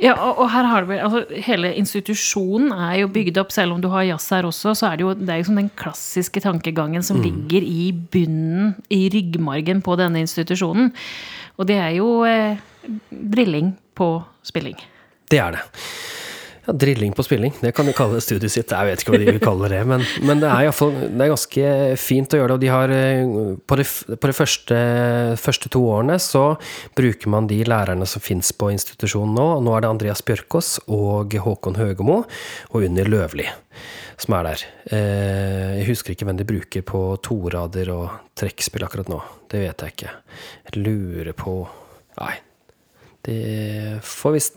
[0.00, 3.80] Ja, og her har du vel, altså Hele institusjonen er jo bygd opp, selv om
[3.82, 7.04] du har jazz her også, så er det jo det er liksom den klassiske tankegangen
[7.06, 7.24] som mm.
[7.26, 10.92] ligger i bunnen, i ryggmargen på denne institusjonen.
[11.56, 12.60] Og det er jo eh,
[13.10, 14.10] drilling på
[14.46, 14.76] spilling.
[15.30, 15.64] Det er det.
[16.66, 18.72] Ja, drilling på spilling, det kan de kalle studiet sitt.
[18.74, 22.34] Jeg vet ikke hva de vil kalle det, men, men det er iallfall ganske fint
[22.34, 22.56] å gjøre det.
[22.56, 23.20] Og de har eh,
[23.66, 24.80] På de, på de første,
[25.40, 26.44] første, to årene så
[26.98, 29.46] bruker man de lærerne som fins på institusjonen nå.
[29.62, 33.46] Nå er det Andreas Bjørkås og Håkon Høgemo og Unni Løvli
[34.16, 34.66] som er der.
[34.96, 39.20] Eh, jeg husker ikke hvem de bruker på torader og trekkspill akkurat nå.
[39.50, 40.14] Det vet jeg ikke.
[40.70, 41.60] Jeg lurer på
[42.16, 42.32] Nei.
[43.26, 44.54] Det får visst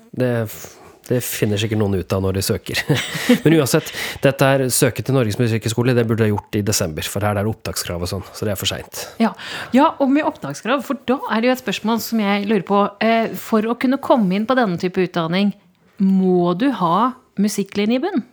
[1.09, 2.81] Det finner sikkert noen ut av når de søker.
[3.43, 3.89] Men uansett,
[4.21, 5.95] dette er søket til Norges musikkhøgskole.
[5.97, 8.27] Det burde jeg gjort i desember, for her er det opptakskrav og sånn.
[8.35, 9.05] Så det er for seint.
[9.21, 9.31] Ja.
[9.75, 12.83] ja, og med opptakskrav, for da er det jo et spørsmål som jeg lurer på.
[13.05, 15.55] Eh, for å kunne komme inn på denne type utdanning,
[15.99, 18.23] må du ha musikklinje i bunn?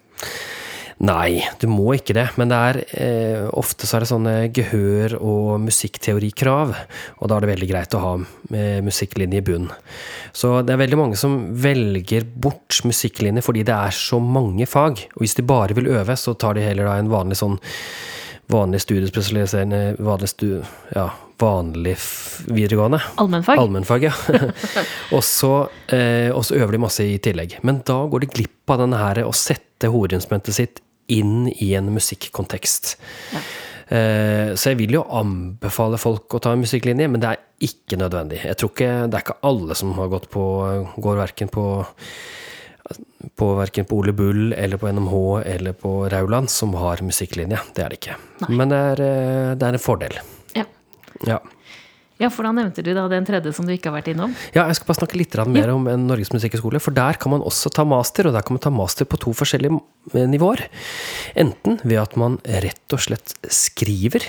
[1.04, 2.24] Nei, du må ikke det.
[2.40, 6.72] Men det er eh, ofte så er det sånne gehør- og musikkteorikrav.
[7.20, 9.68] Og da er det veldig greit å ha eh, musikklinje i bunn.
[10.32, 15.04] Så det er veldig mange som velger bort musikklinje fordi det er så mange fag.
[15.18, 17.61] Og hvis de bare vil øve, så tar de heller da en vanlig sånn
[18.46, 20.48] vanlig studiespesialiserende vanlig, stu,
[20.94, 21.09] ja,
[21.42, 21.96] vanlig
[22.46, 23.02] videregående.
[23.20, 23.59] Allmennfag.
[23.59, 24.12] Allmennfag, ja.
[25.16, 25.52] og, så,
[25.92, 27.59] eh, og så øver de masse i tillegg.
[27.66, 30.82] Men da går de glipp av denne her å sette hovedinstrumentet sitt
[31.12, 32.97] inn i en musikkontekst.
[33.35, 33.45] Ja.
[33.87, 37.99] Eh, så jeg vil jo anbefale folk å ta en musikklinje, men det er ikke
[38.01, 38.42] nødvendig.
[38.45, 40.42] Jeg tror ikke, Det er ikke alle som har gått på
[40.97, 41.87] går verken på
[43.35, 47.59] på verken på Ole Bull eller på NMH eller på Rauland som har musikklinje.
[47.75, 48.16] Det er det ikke.
[48.45, 48.51] Nei.
[48.61, 50.19] Men det er, eh, det er, en fordel.
[50.55, 50.64] Ja.
[51.27, 51.40] ja.
[52.16, 54.33] Ja, for da nevnte du da den tredje som du ikke har vært innom.
[54.55, 56.81] Ja, jeg skal bare snakke litt mer om Norges musikkhøgskole.
[56.81, 59.35] For der kan man også ta master, og der kan man ta master på to
[59.37, 59.76] forskjellige
[60.14, 60.64] eh, nivåer.
[61.37, 64.24] Enten ved at man rett og slett skriver.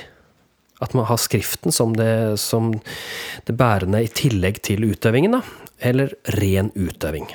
[0.84, 2.74] At man har skriften som det, som
[3.48, 5.42] det bærende i tillegg til utøvingen, da.
[5.80, 7.32] Eller ren utøving.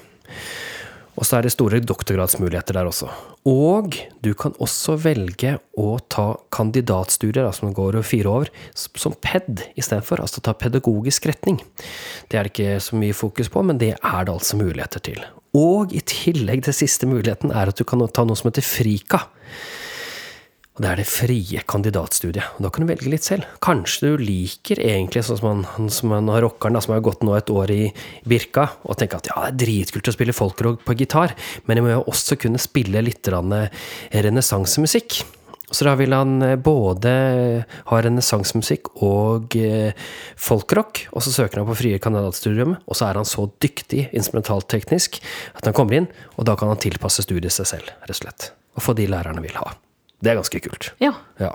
[1.23, 3.07] Og så er det store doktorgradsmuligheter der også.
[3.47, 3.95] Og
[4.27, 9.63] du kan også velge å ta kandidatstudier, altså som går over fire år, som PED
[9.79, 10.19] istedenfor.
[10.25, 11.61] Altså ta pedagogisk retning.
[12.27, 15.23] Det er det ikke så mye fokus på, men det er det altså muligheter til.
[15.55, 19.23] Og i tillegg til siste muligheten er at du kan ta noe som heter Frika.
[20.73, 22.57] Og det er det frie kandidatstudiet.
[22.57, 23.45] Og da kan du velge litt selv.
[23.65, 27.53] Kanskje du liker egentlig sånn som han, som han rockeren som har gått nå et
[27.53, 27.83] år i
[28.29, 31.85] Birka, og tenker at ja, det er dritkult å spille folkrock på gitar, men jeg
[31.85, 35.21] må jo også kunne spille litt renessansemusikk.
[35.73, 37.13] Så da vil han eh, både
[37.89, 39.93] ha renessansemusikk og eh,
[40.37, 45.23] folkrock, og så søker han på frie kandidatstudium, og så er han så dyktig instrumentalteknisk
[45.57, 48.53] at han kommer inn, og da kan han tilpasse studiet seg selv, rett og slett.
[48.77, 49.73] Og få de lærerne vil ha.
[50.23, 50.93] Det er ganske kult.
[51.03, 51.13] Ja.
[51.43, 51.51] ja.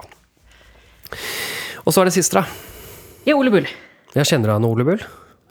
[1.85, 2.43] Og så er det siste, da.
[3.27, 3.69] Ja, Ole Bull.
[4.15, 5.03] Jeg kjenner deg han Ole Bull.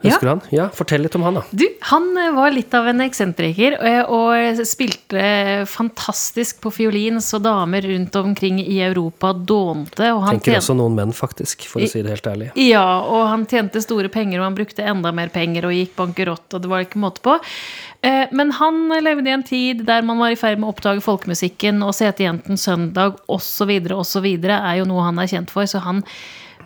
[0.03, 0.31] Husker ja.
[0.31, 0.41] han?
[0.51, 1.43] Ja, Fortell litt om han, da.
[1.51, 7.41] Du, Han eh, var litt av en eksentriker eh, og spilte fantastisk på fiolin, så
[7.41, 10.11] damer rundt omkring i Europa dånte.
[10.13, 12.51] Og han Tenker også noen menn, faktisk, for å si det helt ærlig.
[12.61, 16.47] Ja, og han tjente store penger, og han brukte enda mer penger og gikk bankerott,
[16.53, 17.41] og det var ikke måte på.
[18.05, 21.05] Eh, men han levde i en tid der man var i ferd med å oppdage
[21.09, 23.79] folkemusikken, og Setejenten Søndag osv.
[23.97, 24.33] osv.
[24.45, 26.05] er jo noe han er kjent for, så han,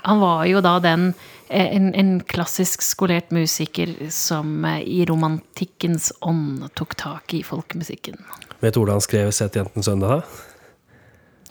[0.03, 1.13] han var jo da den
[1.51, 8.21] en, en klassisk skolert musiker som eh, i romantikkens ånd tok tak i folkemusikken.
[8.61, 10.21] Vet du hvordan han skrev 'Sett jenten søndag'?
[10.21, 10.47] da?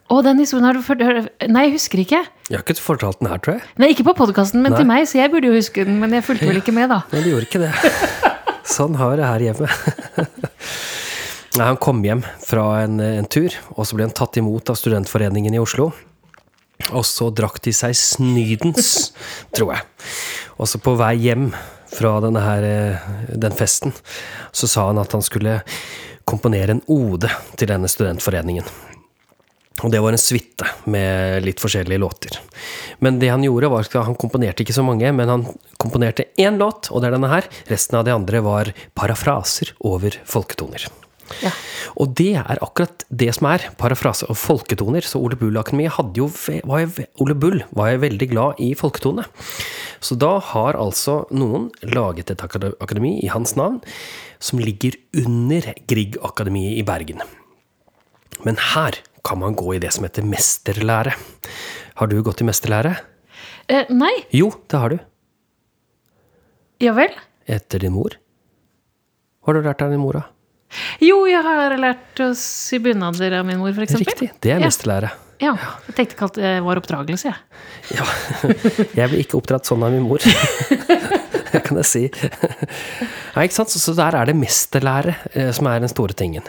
[0.09, 1.03] Å, den historien har du ført
[1.45, 2.23] Nei, jeg husker ikke.
[2.49, 3.65] Jeg har ikke fortalt den her, tror jeg.
[3.77, 4.79] Nei, Ikke på podkasten, men Nei.
[4.81, 5.99] til meg, så jeg burde jo huske den.
[6.01, 7.03] Men jeg fulgte vel ikke med, da.
[7.13, 7.73] Nei, du gjorde ikke det.
[8.75, 9.69] Sånn har det her hjemme.
[11.59, 14.77] Nei, han kom hjem fra en, en tur, og så ble han tatt imot av
[14.81, 15.91] Studentforeningen i Oslo.
[16.95, 19.11] Og så drakk de seg snydens,
[19.55, 19.87] tror jeg.
[20.59, 21.49] Og så på vei hjem
[21.89, 23.93] fra denne her, eh, den festen,
[24.51, 25.59] så sa han at han skulle
[26.29, 28.67] komponere en ode til denne studentforeningen.
[29.79, 32.39] Og det var en suite med litt forskjellige låter.
[32.99, 35.45] Men det han gjorde, var at han komponerte ikke så mange, men han
[35.79, 37.47] komponerte én låt, og det er denne her.
[37.71, 40.89] Resten av de andre var parafraser over folketoner.
[41.43, 41.51] Ja.
[41.99, 45.05] Og det er akkurat det som er parafrase og folketoner.
[45.05, 46.29] Så Ole Bull-akademiet hadde jo
[46.67, 49.25] var jo, Ole Bull var jeg veldig glad i folketone.
[50.03, 53.81] Så da har altså noen laget et akademi i hans navn
[54.39, 57.23] som ligger under Grieg-akademiet i Bergen.
[58.45, 61.15] Men her kan man gå i det som heter mesterlære.
[61.99, 62.95] Har du gått i mesterlære?
[63.69, 64.13] Eh, nei.
[64.33, 64.99] Jo, det har du.
[66.79, 67.11] Ja vel?
[67.49, 68.15] Etter din mor.
[69.43, 70.38] Hva har du lært av din mor, da?
[71.01, 73.95] Jo, jeg har lært å sy bunader av min mor, f.eks.
[74.03, 74.67] Riktig, det er Ja.
[74.67, 75.09] mesterlære.
[75.39, 75.53] Ja.
[75.87, 77.37] Jeg tenkte ikke at det var oppdragelse, jeg.
[77.95, 78.05] Ja.
[78.99, 80.19] Jeg ble ikke oppdratt sånn av min mor.
[81.49, 82.01] Det kan jeg si.
[83.33, 83.71] Nei, ikke sant?
[83.73, 86.45] Så, der er det mesterlære eh, som er den store tingen.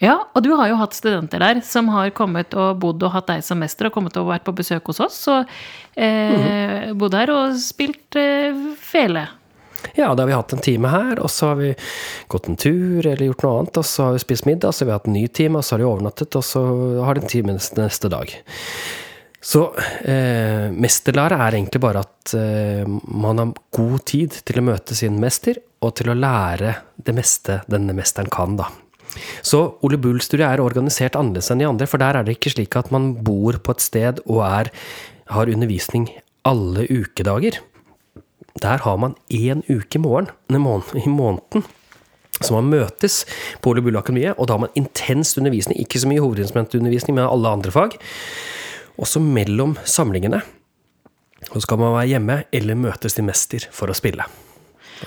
[0.00, 3.28] Ja, og du har jo hatt studenter der som har kommet og bodd og hatt
[3.28, 5.18] deg som mester og kommet og vært på besøk hos oss.
[5.28, 5.44] Og
[6.00, 9.26] eh, bodd her og spilt eh, fele.
[9.96, 11.70] Ja, da har vi hatt en time her, og så har vi
[12.32, 14.90] gått en tur eller gjort noe annet, og så har vi spist middag, så har
[14.90, 16.64] vi hatt en ny time, og så har de overnattet, og så
[17.06, 18.34] har de en time neste, dag.
[19.40, 19.64] Så
[20.04, 25.16] eh, mesterlære er egentlig bare at eh, man har god tid til å møte sin
[25.22, 28.68] mester, og til å lære det meste denne mesteren kan, da.
[29.42, 32.76] Så Ole Bull-studiet er organisert annerledes enn de andre, for der er det ikke slik
[32.78, 34.70] at man bor på et sted og er,
[35.34, 36.06] har undervisning
[36.46, 37.58] alle ukedager.
[38.58, 41.64] Der har man én uke i, morgen, i måneden
[42.40, 43.24] så man møtes
[43.60, 45.76] på Ole Bull Akademiet, og da har man intens undervisning.
[45.82, 47.98] Ikke så mye hovedinstrumentundervisning, men alle andre fag.
[49.00, 50.40] Også mellom samlingene
[51.50, 54.24] så skal man være hjemme eller møtes til mester for å spille.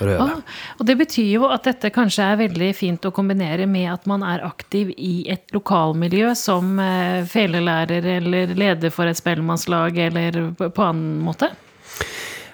[0.02, 0.39] Ah,
[0.80, 4.24] og det betyr jo at dette kanskje er veldig fint å kombinere med at man
[4.26, 10.86] er aktiv i et lokalmiljø som eh, felelærer eller leder for et spellemannslag eller på
[10.88, 11.52] annen måte.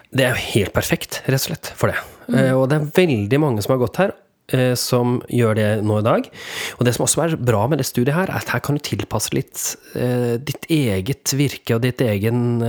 [0.10, 2.00] Det er jo helt perfekt, rett og slett, for det.
[2.30, 2.40] Mm.
[2.58, 4.14] Og det er veldig mange som har gått her,
[4.54, 6.30] eh, som gjør det nå i dag.
[6.78, 8.84] Og det som også er bra med det studiet her, er at her kan du
[8.86, 9.62] tilpasse litt
[9.94, 12.64] eh, ditt eget virke og ditt egen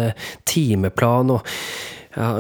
[0.49, 1.33] timeplan.
[1.37, 1.49] Og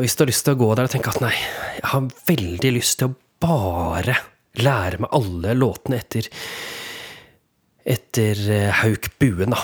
[0.02, 1.34] hvis du har lyst til å gå der og tenke at nei,
[1.78, 4.18] jeg har veldig lyst til å bare
[4.60, 6.28] lære meg alle låtene etter
[7.90, 8.36] etter
[8.82, 9.62] Hauk Buen, da.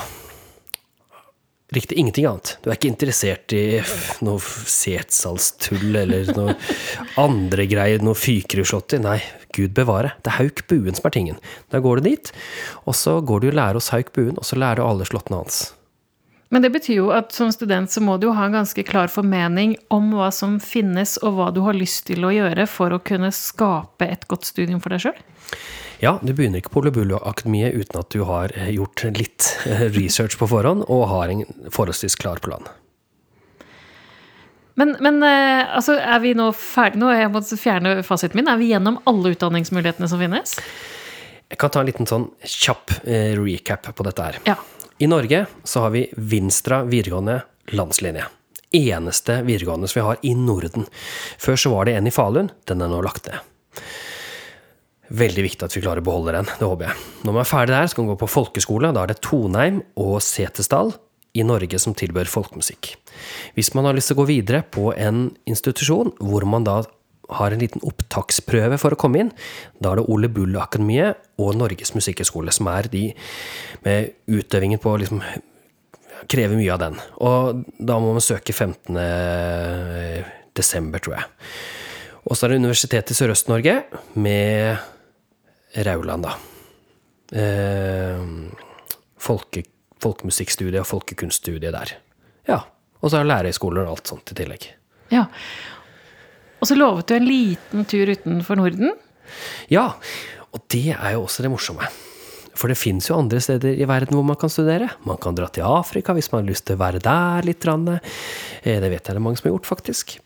[1.75, 2.53] Riktig, ingenting annet.
[2.63, 3.81] Du er ikke interessert i
[4.23, 6.53] noe setsalstull eller noe
[7.19, 9.01] andre greier, noe fykeruslotter.
[9.03, 9.17] Nei,
[9.55, 10.13] gud bevare.
[10.23, 11.41] Det er Hauk Buen som er tingen.
[11.73, 12.31] Da går du dit,
[12.87, 15.41] og så går du og lærer hos Hauk Buen, og så lærer du alle slåttene
[15.41, 15.65] hans.
[16.55, 19.11] Men det betyr jo at som student så må du jo ha en ganske klar
[19.11, 23.03] formening om hva som finnes, og hva du har lyst til å gjøre for å
[23.03, 25.19] kunne skape et godt studium for deg sjøl.
[25.99, 29.87] Ja, du begynner ikke på Ole Bull-akademiet uten at du har eh, gjort litt eh,
[29.95, 31.41] research på forhånd, og har en
[31.73, 32.67] forholdsvis klar plan.
[34.77, 37.09] Men, men eh, altså, er vi nå ferdige nå?
[37.17, 38.49] Jeg må fjerne fasiten min.
[38.51, 40.53] Er vi gjennom alle utdanningsmulighetene som finnes?
[41.49, 42.99] Jeg kan ta en liten sånn kjapp
[43.39, 44.41] recap på dette her.
[44.45, 44.57] Ja.
[45.01, 47.39] I Norge så har vi Vinstra videregående
[47.73, 48.27] landslinje.
[48.75, 50.85] Eneste videregående som vi har i Norden.
[51.41, 52.51] Før så var det en i Falun.
[52.69, 53.41] Den er nå lagt ned.
[55.07, 56.49] Veldig viktig at vi klarer å beholde den.
[56.59, 57.03] Det håper jeg.
[57.23, 58.91] Når man er ferdig der, skal man gå på folkeskole.
[58.95, 60.91] Da er det Toneim og Setesdal
[61.37, 62.93] i Norge som tilbør folkemusikk.
[63.55, 66.81] Hvis man har lyst til å gå videre på en institusjon hvor man da
[67.37, 69.31] har en liten opptaksprøve for å komme inn,
[69.83, 73.09] da er det Ole Bull-akademiet og Norges musikkhøgskole som er de
[73.83, 75.23] med utøvingen på liksom
[76.31, 76.99] krever mye av den.
[77.23, 78.95] Og da må man søke 15.
[80.57, 81.27] desember, tror jeg.
[82.27, 83.75] Og så er det Universitetet i Sørøst-Norge
[84.19, 84.95] med
[85.85, 86.33] Rauland, da.
[87.37, 88.21] Eh,
[89.21, 89.63] folke,
[90.03, 91.95] folkemusikkstudiet og folkekunststudiet der.
[92.47, 92.61] Ja.
[93.01, 94.69] Og så er det lærerhøyskoler og alt sånt i tillegg.
[95.13, 95.27] ja.
[96.57, 98.95] Og så lovet du en liten tur utenfor Norden.
[99.69, 99.91] Ja,
[100.49, 101.85] og det er jo også det morsomme.
[102.57, 104.87] For det fins jo andre steder i verden hvor man kan studere.
[105.05, 107.61] Man kan dra til Afrika hvis man har lyst til å være der litt.
[107.67, 110.17] Eh, Det vet jeg det er mange som har gjort, faktisk.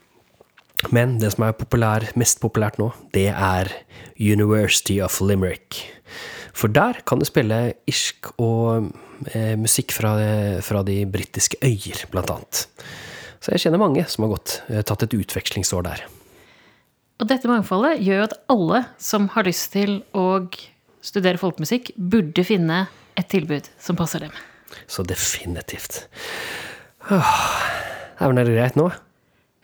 [0.89, 3.69] Men det som er populær, mest populært nå, det er
[4.17, 5.83] University of Limerick.
[6.57, 7.59] For der kan du spille
[7.89, 8.89] irsk og
[9.31, 10.15] eh, musikk fra,
[10.65, 12.65] fra de britiske øyer, blant annet.
[13.41, 16.03] Så jeg kjenner mange som har gått, eh, tatt et utvekslingsår der.
[17.21, 20.41] Og dette mangfoldet gjør jo at alle som har lyst til å
[21.01, 22.85] studere folkemusikk, burde finne
[23.17, 24.33] et tilbud som passer dem.
[24.89, 26.05] Så definitivt.
[27.11, 27.37] Åh,
[28.21, 28.89] er vel det greit nå?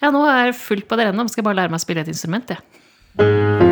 [0.02, 1.26] Ja, nå er jeg fullt på det ennå.
[1.32, 3.68] Skal jeg bare lære meg å spille et instrument, jeg.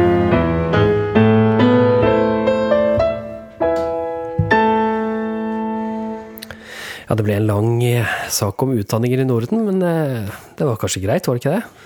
[7.05, 10.79] Ja, det ble en lang eh, sak om utdanninger i Norden, men eh, det var
[10.81, 11.83] kanskje greit, var det ikke det?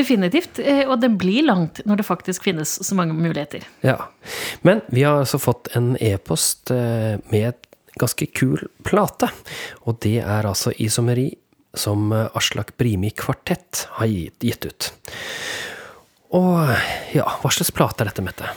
[0.00, 0.60] Definitivt.
[0.60, 3.64] eh, Og det blir langt når det faktisk finnes så mange muligheter.
[3.84, 3.96] Ja.
[4.62, 9.30] Men vi har altså fått en e-post med et ganske kul plate.
[9.88, 11.30] Og det er altså Isomeri
[11.74, 14.90] som Aslak Brimi Kvartett har gitt, ut.
[16.34, 16.70] Og
[17.14, 18.54] ja, hva slags plate er dette, Mette?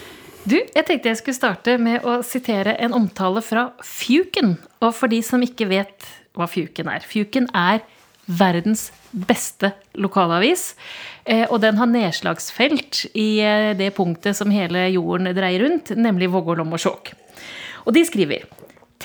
[0.47, 4.55] Du, jeg tenkte jeg skulle starte med å sitere en omtale fra Fjuken.
[4.79, 6.07] Og for de som ikke vet
[6.37, 7.03] hva Fjuken er.
[7.03, 7.81] Fjuken er
[8.27, 10.75] verdens beste lokalavis.
[11.25, 16.31] eh, Og den har nedslagsfelt i eh, det punktet som hele jorden dreier rundt, nemlig
[16.31, 17.13] Vågå, Lom og Skjåk.
[17.85, 18.47] Og de skriver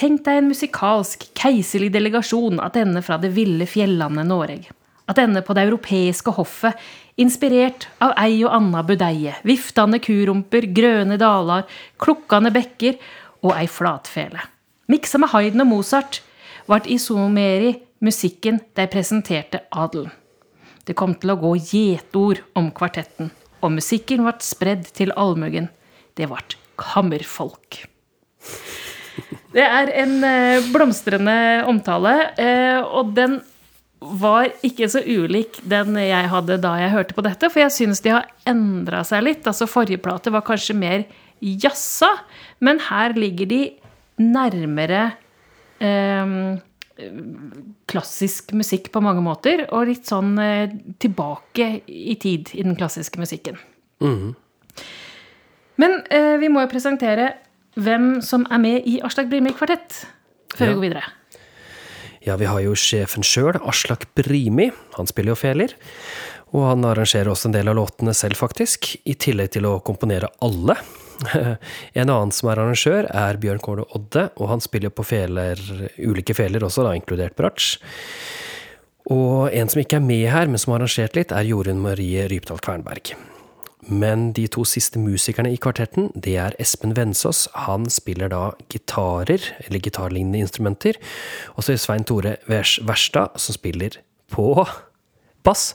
[0.03, 4.65] Tenk deg en musikalsk, keiserlig delegasjon attende fra det ville fjellandet Noreg.
[5.07, 6.75] Attende på det europeiske hoffet,
[7.23, 11.69] inspirert av ei og anna budeie, viftande kurumper, grøne dalar,
[12.03, 12.99] klukkande bekker
[13.45, 14.43] og ei flatfele.
[14.91, 16.19] Miksa med Haydn og Mozart
[16.67, 20.11] vart isomeri musikken de presenterte adelen.
[20.83, 23.31] Det kom til å gå gjetord om kvartetten,
[23.63, 25.71] og musikken ble spredd til allmuggen.
[26.19, 26.59] Det ble
[26.91, 27.85] kammerfolk.
[29.53, 31.37] Det er en eh, blomstrende
[31.69, 33.41] omtale, eh, og den
[34.03, 38.03] var ikke så ulik den jeg hadde da jeg hørte på dette, for jeg syns
[38.03, 39.47] de har endra seg litt.
[39.47, 41.05] Altså Forrige plate var kanskje mer
[41.43, 42.11] jazza,
[42.65, 43.63] men her ligger de
[44.23, 45.05] nærmere
[45.83, 46.35] eh,
[47.91, 50.73] klassisk musikk på mange måter, og litt sånn eh,
[51.03, 53.61] tilbake i tid i den klassiske musikken.
[55.83, 57.33] Men eh, vi må jo presentere
[57.77, 60.05] hvem som er med i Aslak Brimi Kvartett,
[60.57, 60.73] før Ja.
[60.73, 61.03] vi går videre.
[62.23, 64.71] Ja, vi har jo sjefen sjøl, Aslak Brimi.
[64.95, 65.73] Han spiller jo feler.
[66.53, 68.97] Og han arrangerer også en del av låtene selv, faktisk.
[69.09, 70.77] I tillegg til å komponere alle.
[71.95, 75.57] En annen som er arrangør, er Bjørn Kåle Odde, og han spiller på feler,
[75.99, 77.79] ulike feler også, da, inkludert bratsj.
[79.11, 82.27] Og en som ikke er med her, men som har arrangert litt, er Jorunn Marie
[82.31, 83.15] Rypdal Kvernberg.
[83.91, 87.49] Men de to siste musikerne i kvartetten, det er Espen Vensås.
[87.67, 91.01] Han spiller da gitarer, eller gitarlignende instrumenter.
[91.57, 93.99] Og så er Svein Tore Vers Verstad, som spiller
[94.31, 94.53] på
[95.43, 95.73] bass.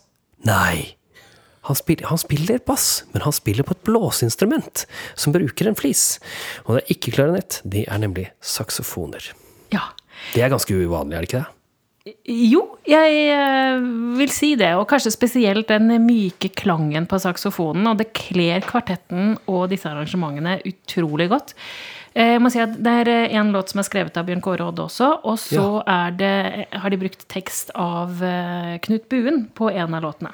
[0.48, 0.94] Nei!
[1.68, 4.86] Han spiller, han spiller bass, men han spiller på et blåseinstrument
[5.20, 6.22] som bruker en flis.
[6.64, 9.34] Og det er ikke klarinett, det er nemlig saksofoner.
[9.76, 9.90] Ja.
[10.32, 11.57] Det er ganske uvanlig, er det ikke det?
[12.28, 13.82] Jo, jeg eh,
[14.20, 14.74] vil si det.
[14.80, 17.88] Og kanskje spesielt den myke klangen på saksofonen.
[17.92, 21.54] Og det kler kvartetten og disse arrangementene utrolig godt.
[22.14, 24.68] Eh, Jeg må si at Det er en låt som er skrevet av Bjørn Kåre
[24.70, 25.10] Odd også.
[25.24, 26.34] Og så er det,
[26.74, 30.32] har de brukt tekst av eh, Knut Buen på en av låtene.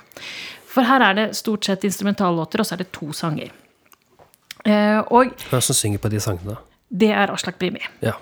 [0.73, 3.51] For her er det stort sett instrumentallåter, og så er det to sanger.
[4.65, 6.57] Eh, Og Hvem er det som synger på de sangene?
[6.93, 7.81] det er Aslak Brimi.
[8.01, 8.13] Ja.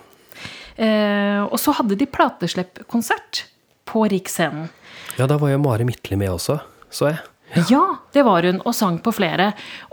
[0.82, 3.46] Eh, Og så hadde de plateslippkonsert
[3.86, 4.70] på Riksscenen.
[5.18, 6.60] ja, da var jo Mari Midtli med også,
[6.90, 7.20] så jeg.
[7.68, 9.50] Ja, det var hun, og sang på flere.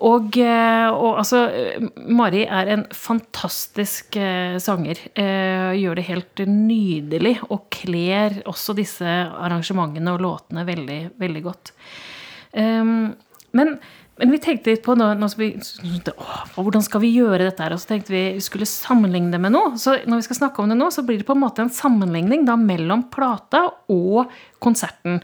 [0.06, 1.40] Og, eh, og altså
[2.06, 5.00] Mari er en fantastisk eh, sanger.
[5.18, 11.72] Eh, Gjør det helt nydelig, og kler også disse arrangementene og låtene veldig, veldig godt.
[12.54, 13.16] Um,
[13.52, 13.74] men,
[14.18, 15.52] men vi tenkte litt på nå, nå vi,
[16.10, 17.74] å, hvordan skal vi gjøre dette her?
[17.74, 19.76] Og så tenkte vi vi skulle sammenligne det med noe.
[19.78, 21.72] Så når vi skal snakke om det nå, så blir det på en måte en
[21.72, 23.64] sammenligning da mellom plata
[23.94, 24.32] og
[24.64, 25.20] konserten.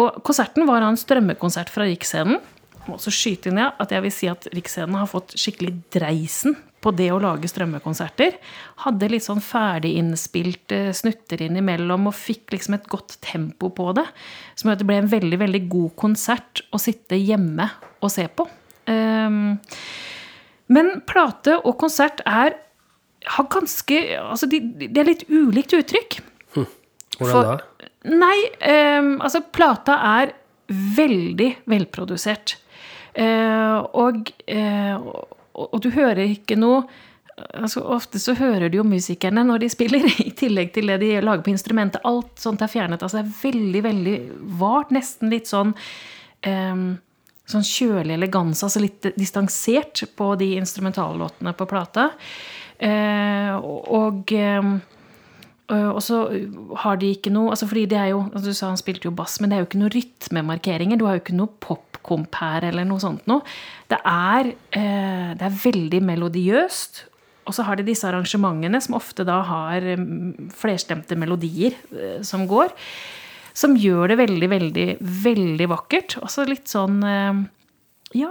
[0.00, 2.40] Og konserten var en strømmekonsert fra Riksscenen.
[2.72, 5.76] Jeg må også skyte inn ja, at jeg vil si at Riksscenen har fått skikkelig
[5.94, 8.36] dreisen på det å lage strømmekonserter.
[8.84, 14.06] Hadde litt sånn ferdig innspilte snutter innimellom og fikk liksom et godt tempo på det.
[14.58, 17.68] Som gjør at det ble en veldig, veldig god konsert å sitte hjemme
[18.02, 18.48] og se på.
[18.90, 19.54] Um,
[20.72, 22.58] men plate og konsert er
[23.22, 26.18] har ganske Altså, de, de er litt ulikt uttrykk.
[27.18, 27.90] Hvordan For- da?
[28.02, 30.32] Nei, ehm, altså plata er
[30.96, 32.56] veldig velprodusert.
[33.14, 34.96] Eh, og, eh,
[35.54, 36.84] og, du hører ikke noe
[37.56, 41.14] altså Ofte så hører du jo musikerne når de spiller, i tillegg til det de
[41.24, 42.04] lager på instrumentet.
[42.06, 43.02] Alt sånt er fjernet.
[43.02, 44.16] altså Det er veldig, veldig
[44.60, 44.92] vart.
[44.94, 46.84] Nesten litt sånn um,
[47.48, 52.10] sånn kjølig eleganse, altså litt distansert på de instrumentallåtene på plata.
[52.82, 54.72] Eh, og eh,
[55.72, 56.24] og så
[56.82, 59.14] har de ikke noe altså fordi det er jo, altså Du sa han spilte jo
[59.16, 60.98] bass, men det er jo ikke noe rytmemarkeringer.
[61.00, 61.48] Du har jo ikke noe
[62.02, 63.42] popkomp her eller noe sånt noe.
[63.88, 67.04] Det er, eh, det er veldig melodiøst.
[67.46, 69.80] Og så har de disse arrangementene, som ofte da har
[70.54, 72.72] flerstemte melodier eh, som går.
[73.54, 76.18] Som gjør det veldig, veldig, veldig vakkert.
[76.22, 77.42] Også litt sånn eh,
[78.12, 78.28] ja,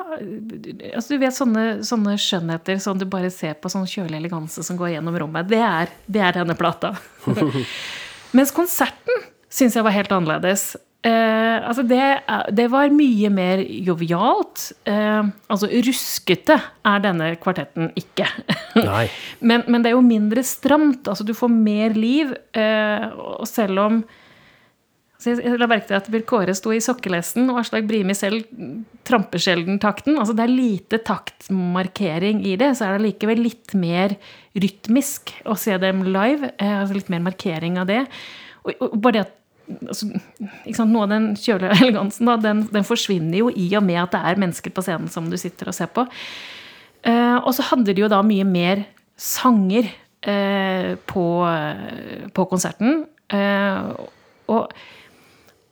[0.93, 4.77] altså du vet sånne, sånne, skjønnheter som du bare ser på sånn kjølig eleganse som
[4.77, 5.49] går gjennom rommet.
[5.49, 6.93] Det er, det er denne plata.
[8.37, 10.75] Mens konserten syns jeg var helt annerledes.
[11.01, 12.01] Eh, altså det,
[12.53, 14.67] det, var mye mer jovialt.
[14.85, 18.27] Eh, altså ruskete er denne kvartetten ikke.
[19.49, 21.09] men, men, det er jo mindre stramt.
[21.09, 22.35] Altså du får mer liv.
[22.53, 24.03] Eh, og selv om
[25.21, 28.47] så jeg la merke til at Bill Kåre sto i sokkelesten, og Aslak Brimi selv
[29.05, 30.15] tramper sjelden takten.
[30.17, 34.15] Altså det er lite taktmarkering i det, så er det likevel litt mer
[34.57, 36.55] rytmisk å se dem live.
[36.57, 38.01] Eh, altså litt mer markering av det.
[38.65, 39.37] Og, og bare det at
[39.87, 40.09] altså,
[40.85, 44.23] Noe av den kjølige elegansen da, den, den, forsvinner jo i og med at det
[44.31, 46.05] er mennesker på scenen som du sitter og ser på.
[47.07, 48.85] Eh, og så hadde de jo da mye mer
[49.21, 49.89] sanger
[50.21, 51.27] eh, på,
[52.33, 53.05] på, konserten.
[54.51, 54.73] og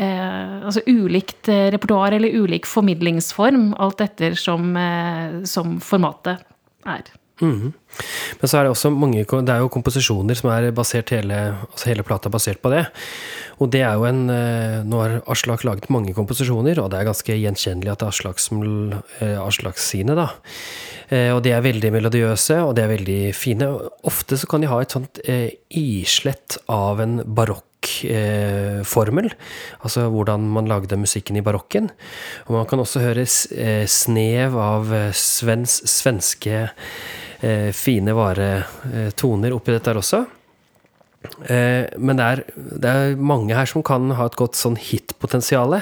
[0.00, 4.70] altså ulikt repertoar eller ulik formidlingsform, alt etter som,
[5.50, 6.44] som formatet
[6.86, 7.10] er.
[7.40, 7.72] Mm.
[8.40, 11.88] Men så er det også mange Det er jo komposisjoner som er basert hele altså
[11.90, 12.84] hele plata er basert på det.
[13.60, 17.08] Og det er jo en eh, Nå har Aslak laget mange komposisjoner, og det er
[17.10, 18.62] ganske gjenkjennelig at det er Aslak, som,
[19.20, 20.30] eh, Aslak sine, da.
[21.10, 23.68] Eh, og de er veldig melodiøse, og de er veldig fine.
[24.08, 27.66] Ofte så kan de ha et sånt islett av en barokk
[28.84, 29.30] formel,
[29.80, 31.88] altså hvordan man lagde musikken i barokken.
[32.46, 36.66] Og man kan også høre snev av svens, svenske
[37.40, 38.50] fine, vare
[38.92, 40.24] eh, oppi dette her også.
[41.20, 45.80] Eh, men det er, det er, mange her som kan ha et godt sånn hit-potensial.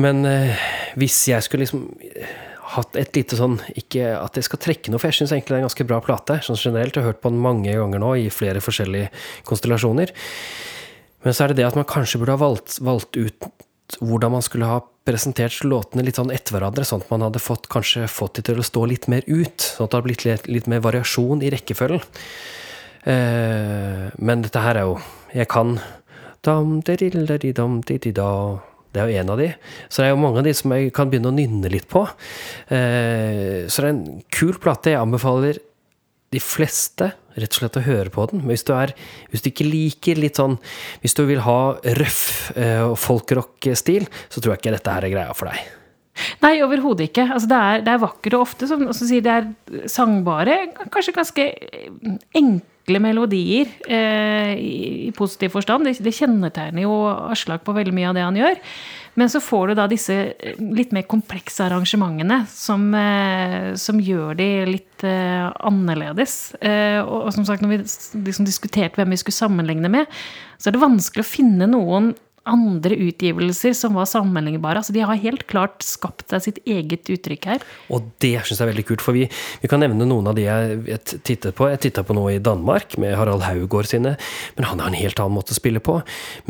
[0.00, 0.68] Men eh,
[1.00, 2.30] hvis jeg skulle liksom eh,
[2.70, 5.58] hatt et lite sånn Ikke at jeg skal trekke noe, for jeg syns egentlig det
[5.58, 6.40] er en ganske bra plate.
[6.46, 6.96] Sånn generelt.
[6.96, 9.10] Jeg har hørt på den mange ganger nå, i flere forskjellige
[9.48, 10.14] konstellasjoner.
[11.24, 13.50] Men så er det det at man kanskje burde ha valgt, valgt ut
[13.98, 14.78] hvordan man skulle ha
[15.08, 18.60] presentert låtene litt sånn etter hverandre, sånn at man hadde fått, kanskje fått de til
[18.60, 19.58] å stå litt mer ut.
[19.58, 22.04] Sånn at det hadde blitt litt, litt mer variasjon i rekkefølgen.
[23.10, 24.98] Eh, men dette her er jo
[25.32, 25.78] Jeg kan
[28.92, 29.48] Det er jo en av de.
[29.88, 32.02] Så det er jo mange av de som jeg kan begynne å nynne litt på.
[32.74, 34.90] Eh, så det er en kul plate.
[34.90, 35.60] Jeg anbefaler
[36.34, 38.44] de fleste rett og slett å høre på den.
[38.44, 38.94] Men hvis du, er,
[39.32, 40.56] hvis du ikke liker litt sånn
[41.02, 41.60] Hvis du vil ha
[42.00, 42.24] røff
[42.58, 45.76] eh, folkrock-stil, så tror jeg ikke dette her er greia for deg.
[46.42, 47.26] Nei, overhodet ikke.
[47.32, 50.58] Altså, det, er, det er vakkert, og ofte som, også sier, det er sangbare,
[50.92, 51.46] kanskje ganske
[52.36, 54.74] enkle melodier eh, i,
[55.08, 55.88] i, positiv forstand.
[55.88, 56.96] Det, det kjennetegner jo
[57.30, 58.60] Aslak på veldig mye av det han gjør.
[59.18, 64.38] Men så får du da disse eh, litt mer komplekse arrangementene som, eh, som gjør
[64.38, 66.52] de litt uh, annerledes.
[66.60, 67.78] Og, og, som sagt, når vi
[68.28, 70.20] liksom diskuterte hvem vi skulle sammenligne med,
[70.60, 72.12] så er det vanskelig å finne noen
[72.48, 74.80] andre utgivelser som var sammenlignbare.
[74.80, 77.64] Altså, de har helt klart skapt seg sitt eget uttrykk her.
[77.92, 79.26] Og det syns jeg er veldig kult, for vi,
[79.60, 81.68] vi, kan nevne noen av de jeg tittet på.
[81.70, 84.16] Jeg titta på noe i Danmark med Harald Haugård sine,
[84.56, 85.98] men han har en helt annen måte å spille på.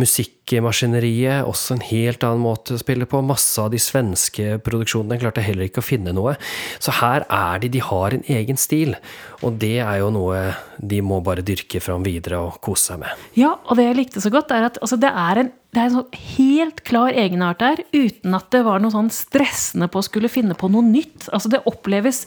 [0.00, 3.24] Musikkmaskineriet, også en helt annen måte å spille på.
[3.26, 6.36] Masse av de svenske produksjonene klarte heller ikke å finne noe.
[6.78, 8.94] Så her er de, de har en egen stil.
[9.42, 13.24] Og det er jo noe de må bare dyrke fram videre og kose seg med.
[13.36, 15.86] Ja, og det jeg likte så godt, er at altså, det er en det er
[15.86, 20.06] en sånn helt klar egenart der, uten at det var noe sånn stressende på å
[20.06, 21.28] skulle finne på noe nytt.
[21.30, 22.24] Altså det oppleves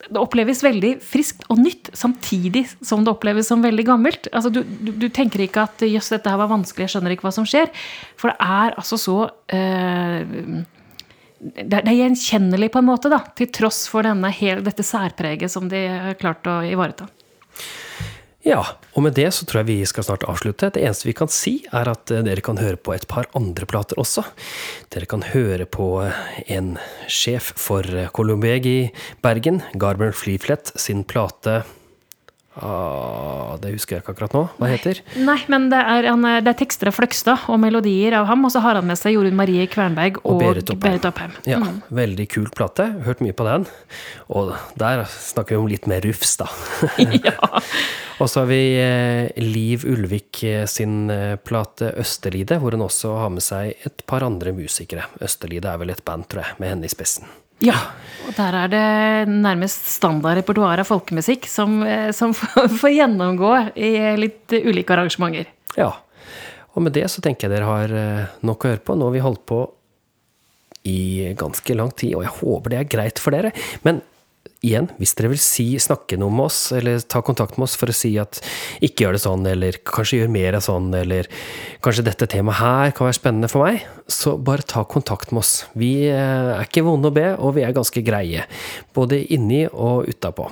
[0.00, 4.30] det oppleves veldig friskt og nytt, samtidig som det oppleves som veldig gammelt.
[4.32, 7.28] Altså, du, du, du tenker ikke at 'jøss, dette her var vanskelig, jeg skjønner ikke
[7.28, 7.68] hva som skjer'.
[8.18, 10.64] For det er altså så uh,
[11.40, 14.32] det, er gjenkjennelig, på en måte, da, til tross for denne,
[14.64, 17.08] dette særpreget som de har klart å ivareta.
[18.40, 18.62] Ja,
[18.96, 20.70] og med det så tror jeg vi skal snart avslutte.
[20.72, 23.68] Det eneste vi kan si, er at eh, dere kan høre på et par andre
[23.68, 24.24] plater også.
[24.94, 26.22] Dere kan høre på eh,
[26.56, 26.72] en
[27.04, 28.08] sjef for eh,
[28.70, 28.78] i
[29.20, 31.60] Bergen, Garber Fliflett, sin plate
[32.58, 34.40] Ah, det husker jeg ikke akkurat nå.
[34.58, 38.26] Hva heter Nei, men det er, han, det er tekster av Fløgstad og melodier av
[38.26, 38.42] ham.
[38.46, 40.82] Og så har han med seg Jorunn Marie Kvernberg og, og Berit Oppheim.
[40.82, 41.36] Berit Oppheim.
[41.46, 41.78] Ja, mm.
[42.00, 42.88] Veldig kul plate.
[43.06, 43.68] Hørt mye på den.
[44.34, 44.50] Og
[44.82, 46.48] der snakker vi om litt mer rufs, da.
[47.28, 47.36] ja.
[48.18, 53.14] og så har vi eh, Liv Ulvik eh, sin eh, plate Østerlide, hvor hun også
[53.22, 55.06] har med seg et par andre musikere.
[55.22, 57.30] Østerlide er vel et band, tror jeg, med henne i spissen.
[57.64, 57.78] Ja,
[58.28, 62.34] og der er det nærmest standard repertoar av folkemusikk som, eh, som
[62.80, 63.90] får gjennomgå i
[64.20, 65.50] litt ulike arrangementer.
[65.76, 65.92] Ja,
[66.70, 68.96] og med det så tenker jeg dere har eh, nok å høre på.
[68.96, 69.64] Nå har vi holdt på
[70.88, 73.52] i ganske lang tid, og jeg håper det er greit for dere.
[73.84, 74.00] Men
[74.66, 77.92] igjen, hvis dere vil si, snakke noe med oss, eller ta kontakt med oss for
[77.92, 78.42] å si at
[78.84, 81.28] ikke gjør det sånn, eller kanskje gjør mer av sånn, eller
[81.84, 85.54] kanskje dette temaet her kan være spennende for meg, så bare ta kontakt med oss.
[85.78, 88.44] Vi eh, er ikke vonde å be, og vi er ganske greie.
[88.96, 90.50] Både inni og utapå.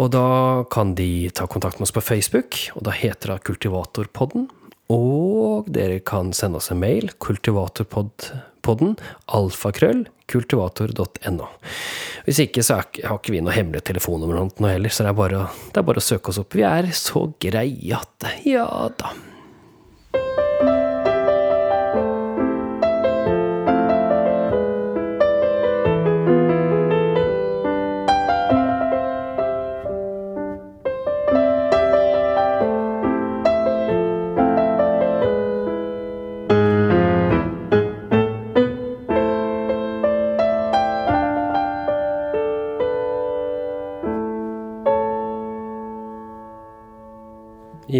[0.00, 4.48] Og da kan de ta kontakt med oss på Facebook, og da heter det Kultivatorpodden.
[4.90, 7.12] Og dere kan sende oss en mail,
[8.60, 8.96] kultivatorpodden,
[9.26, 11.48] alfakrøll, kultivator.no.
[12.26, 15.48] Hvis ikke så har ikke vi noe hemmelig telefonnummer nå heller, så det er, bare,
[15.72, 16.54] det er bare å søke oss opp.
[16.54, 19.14] Vi er så greie at Ja da.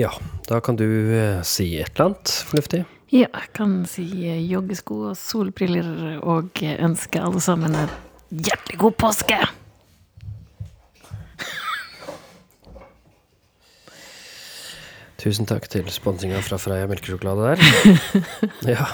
[0.01, 0.11] Ja,
[0.49, 2.85] da kan du eh, si et eller annet fornuftig.
[3.11, 7.91] Ja, jeg kan si eh, joggesko og solbriller og ønske alle sammen en
[8.31, 9.41] hjertelig god påske!
[15.21, 17.65] Tusen takk til sponsinga fra Freia melkesjokolade der.
[18.73, 18.89] Ja.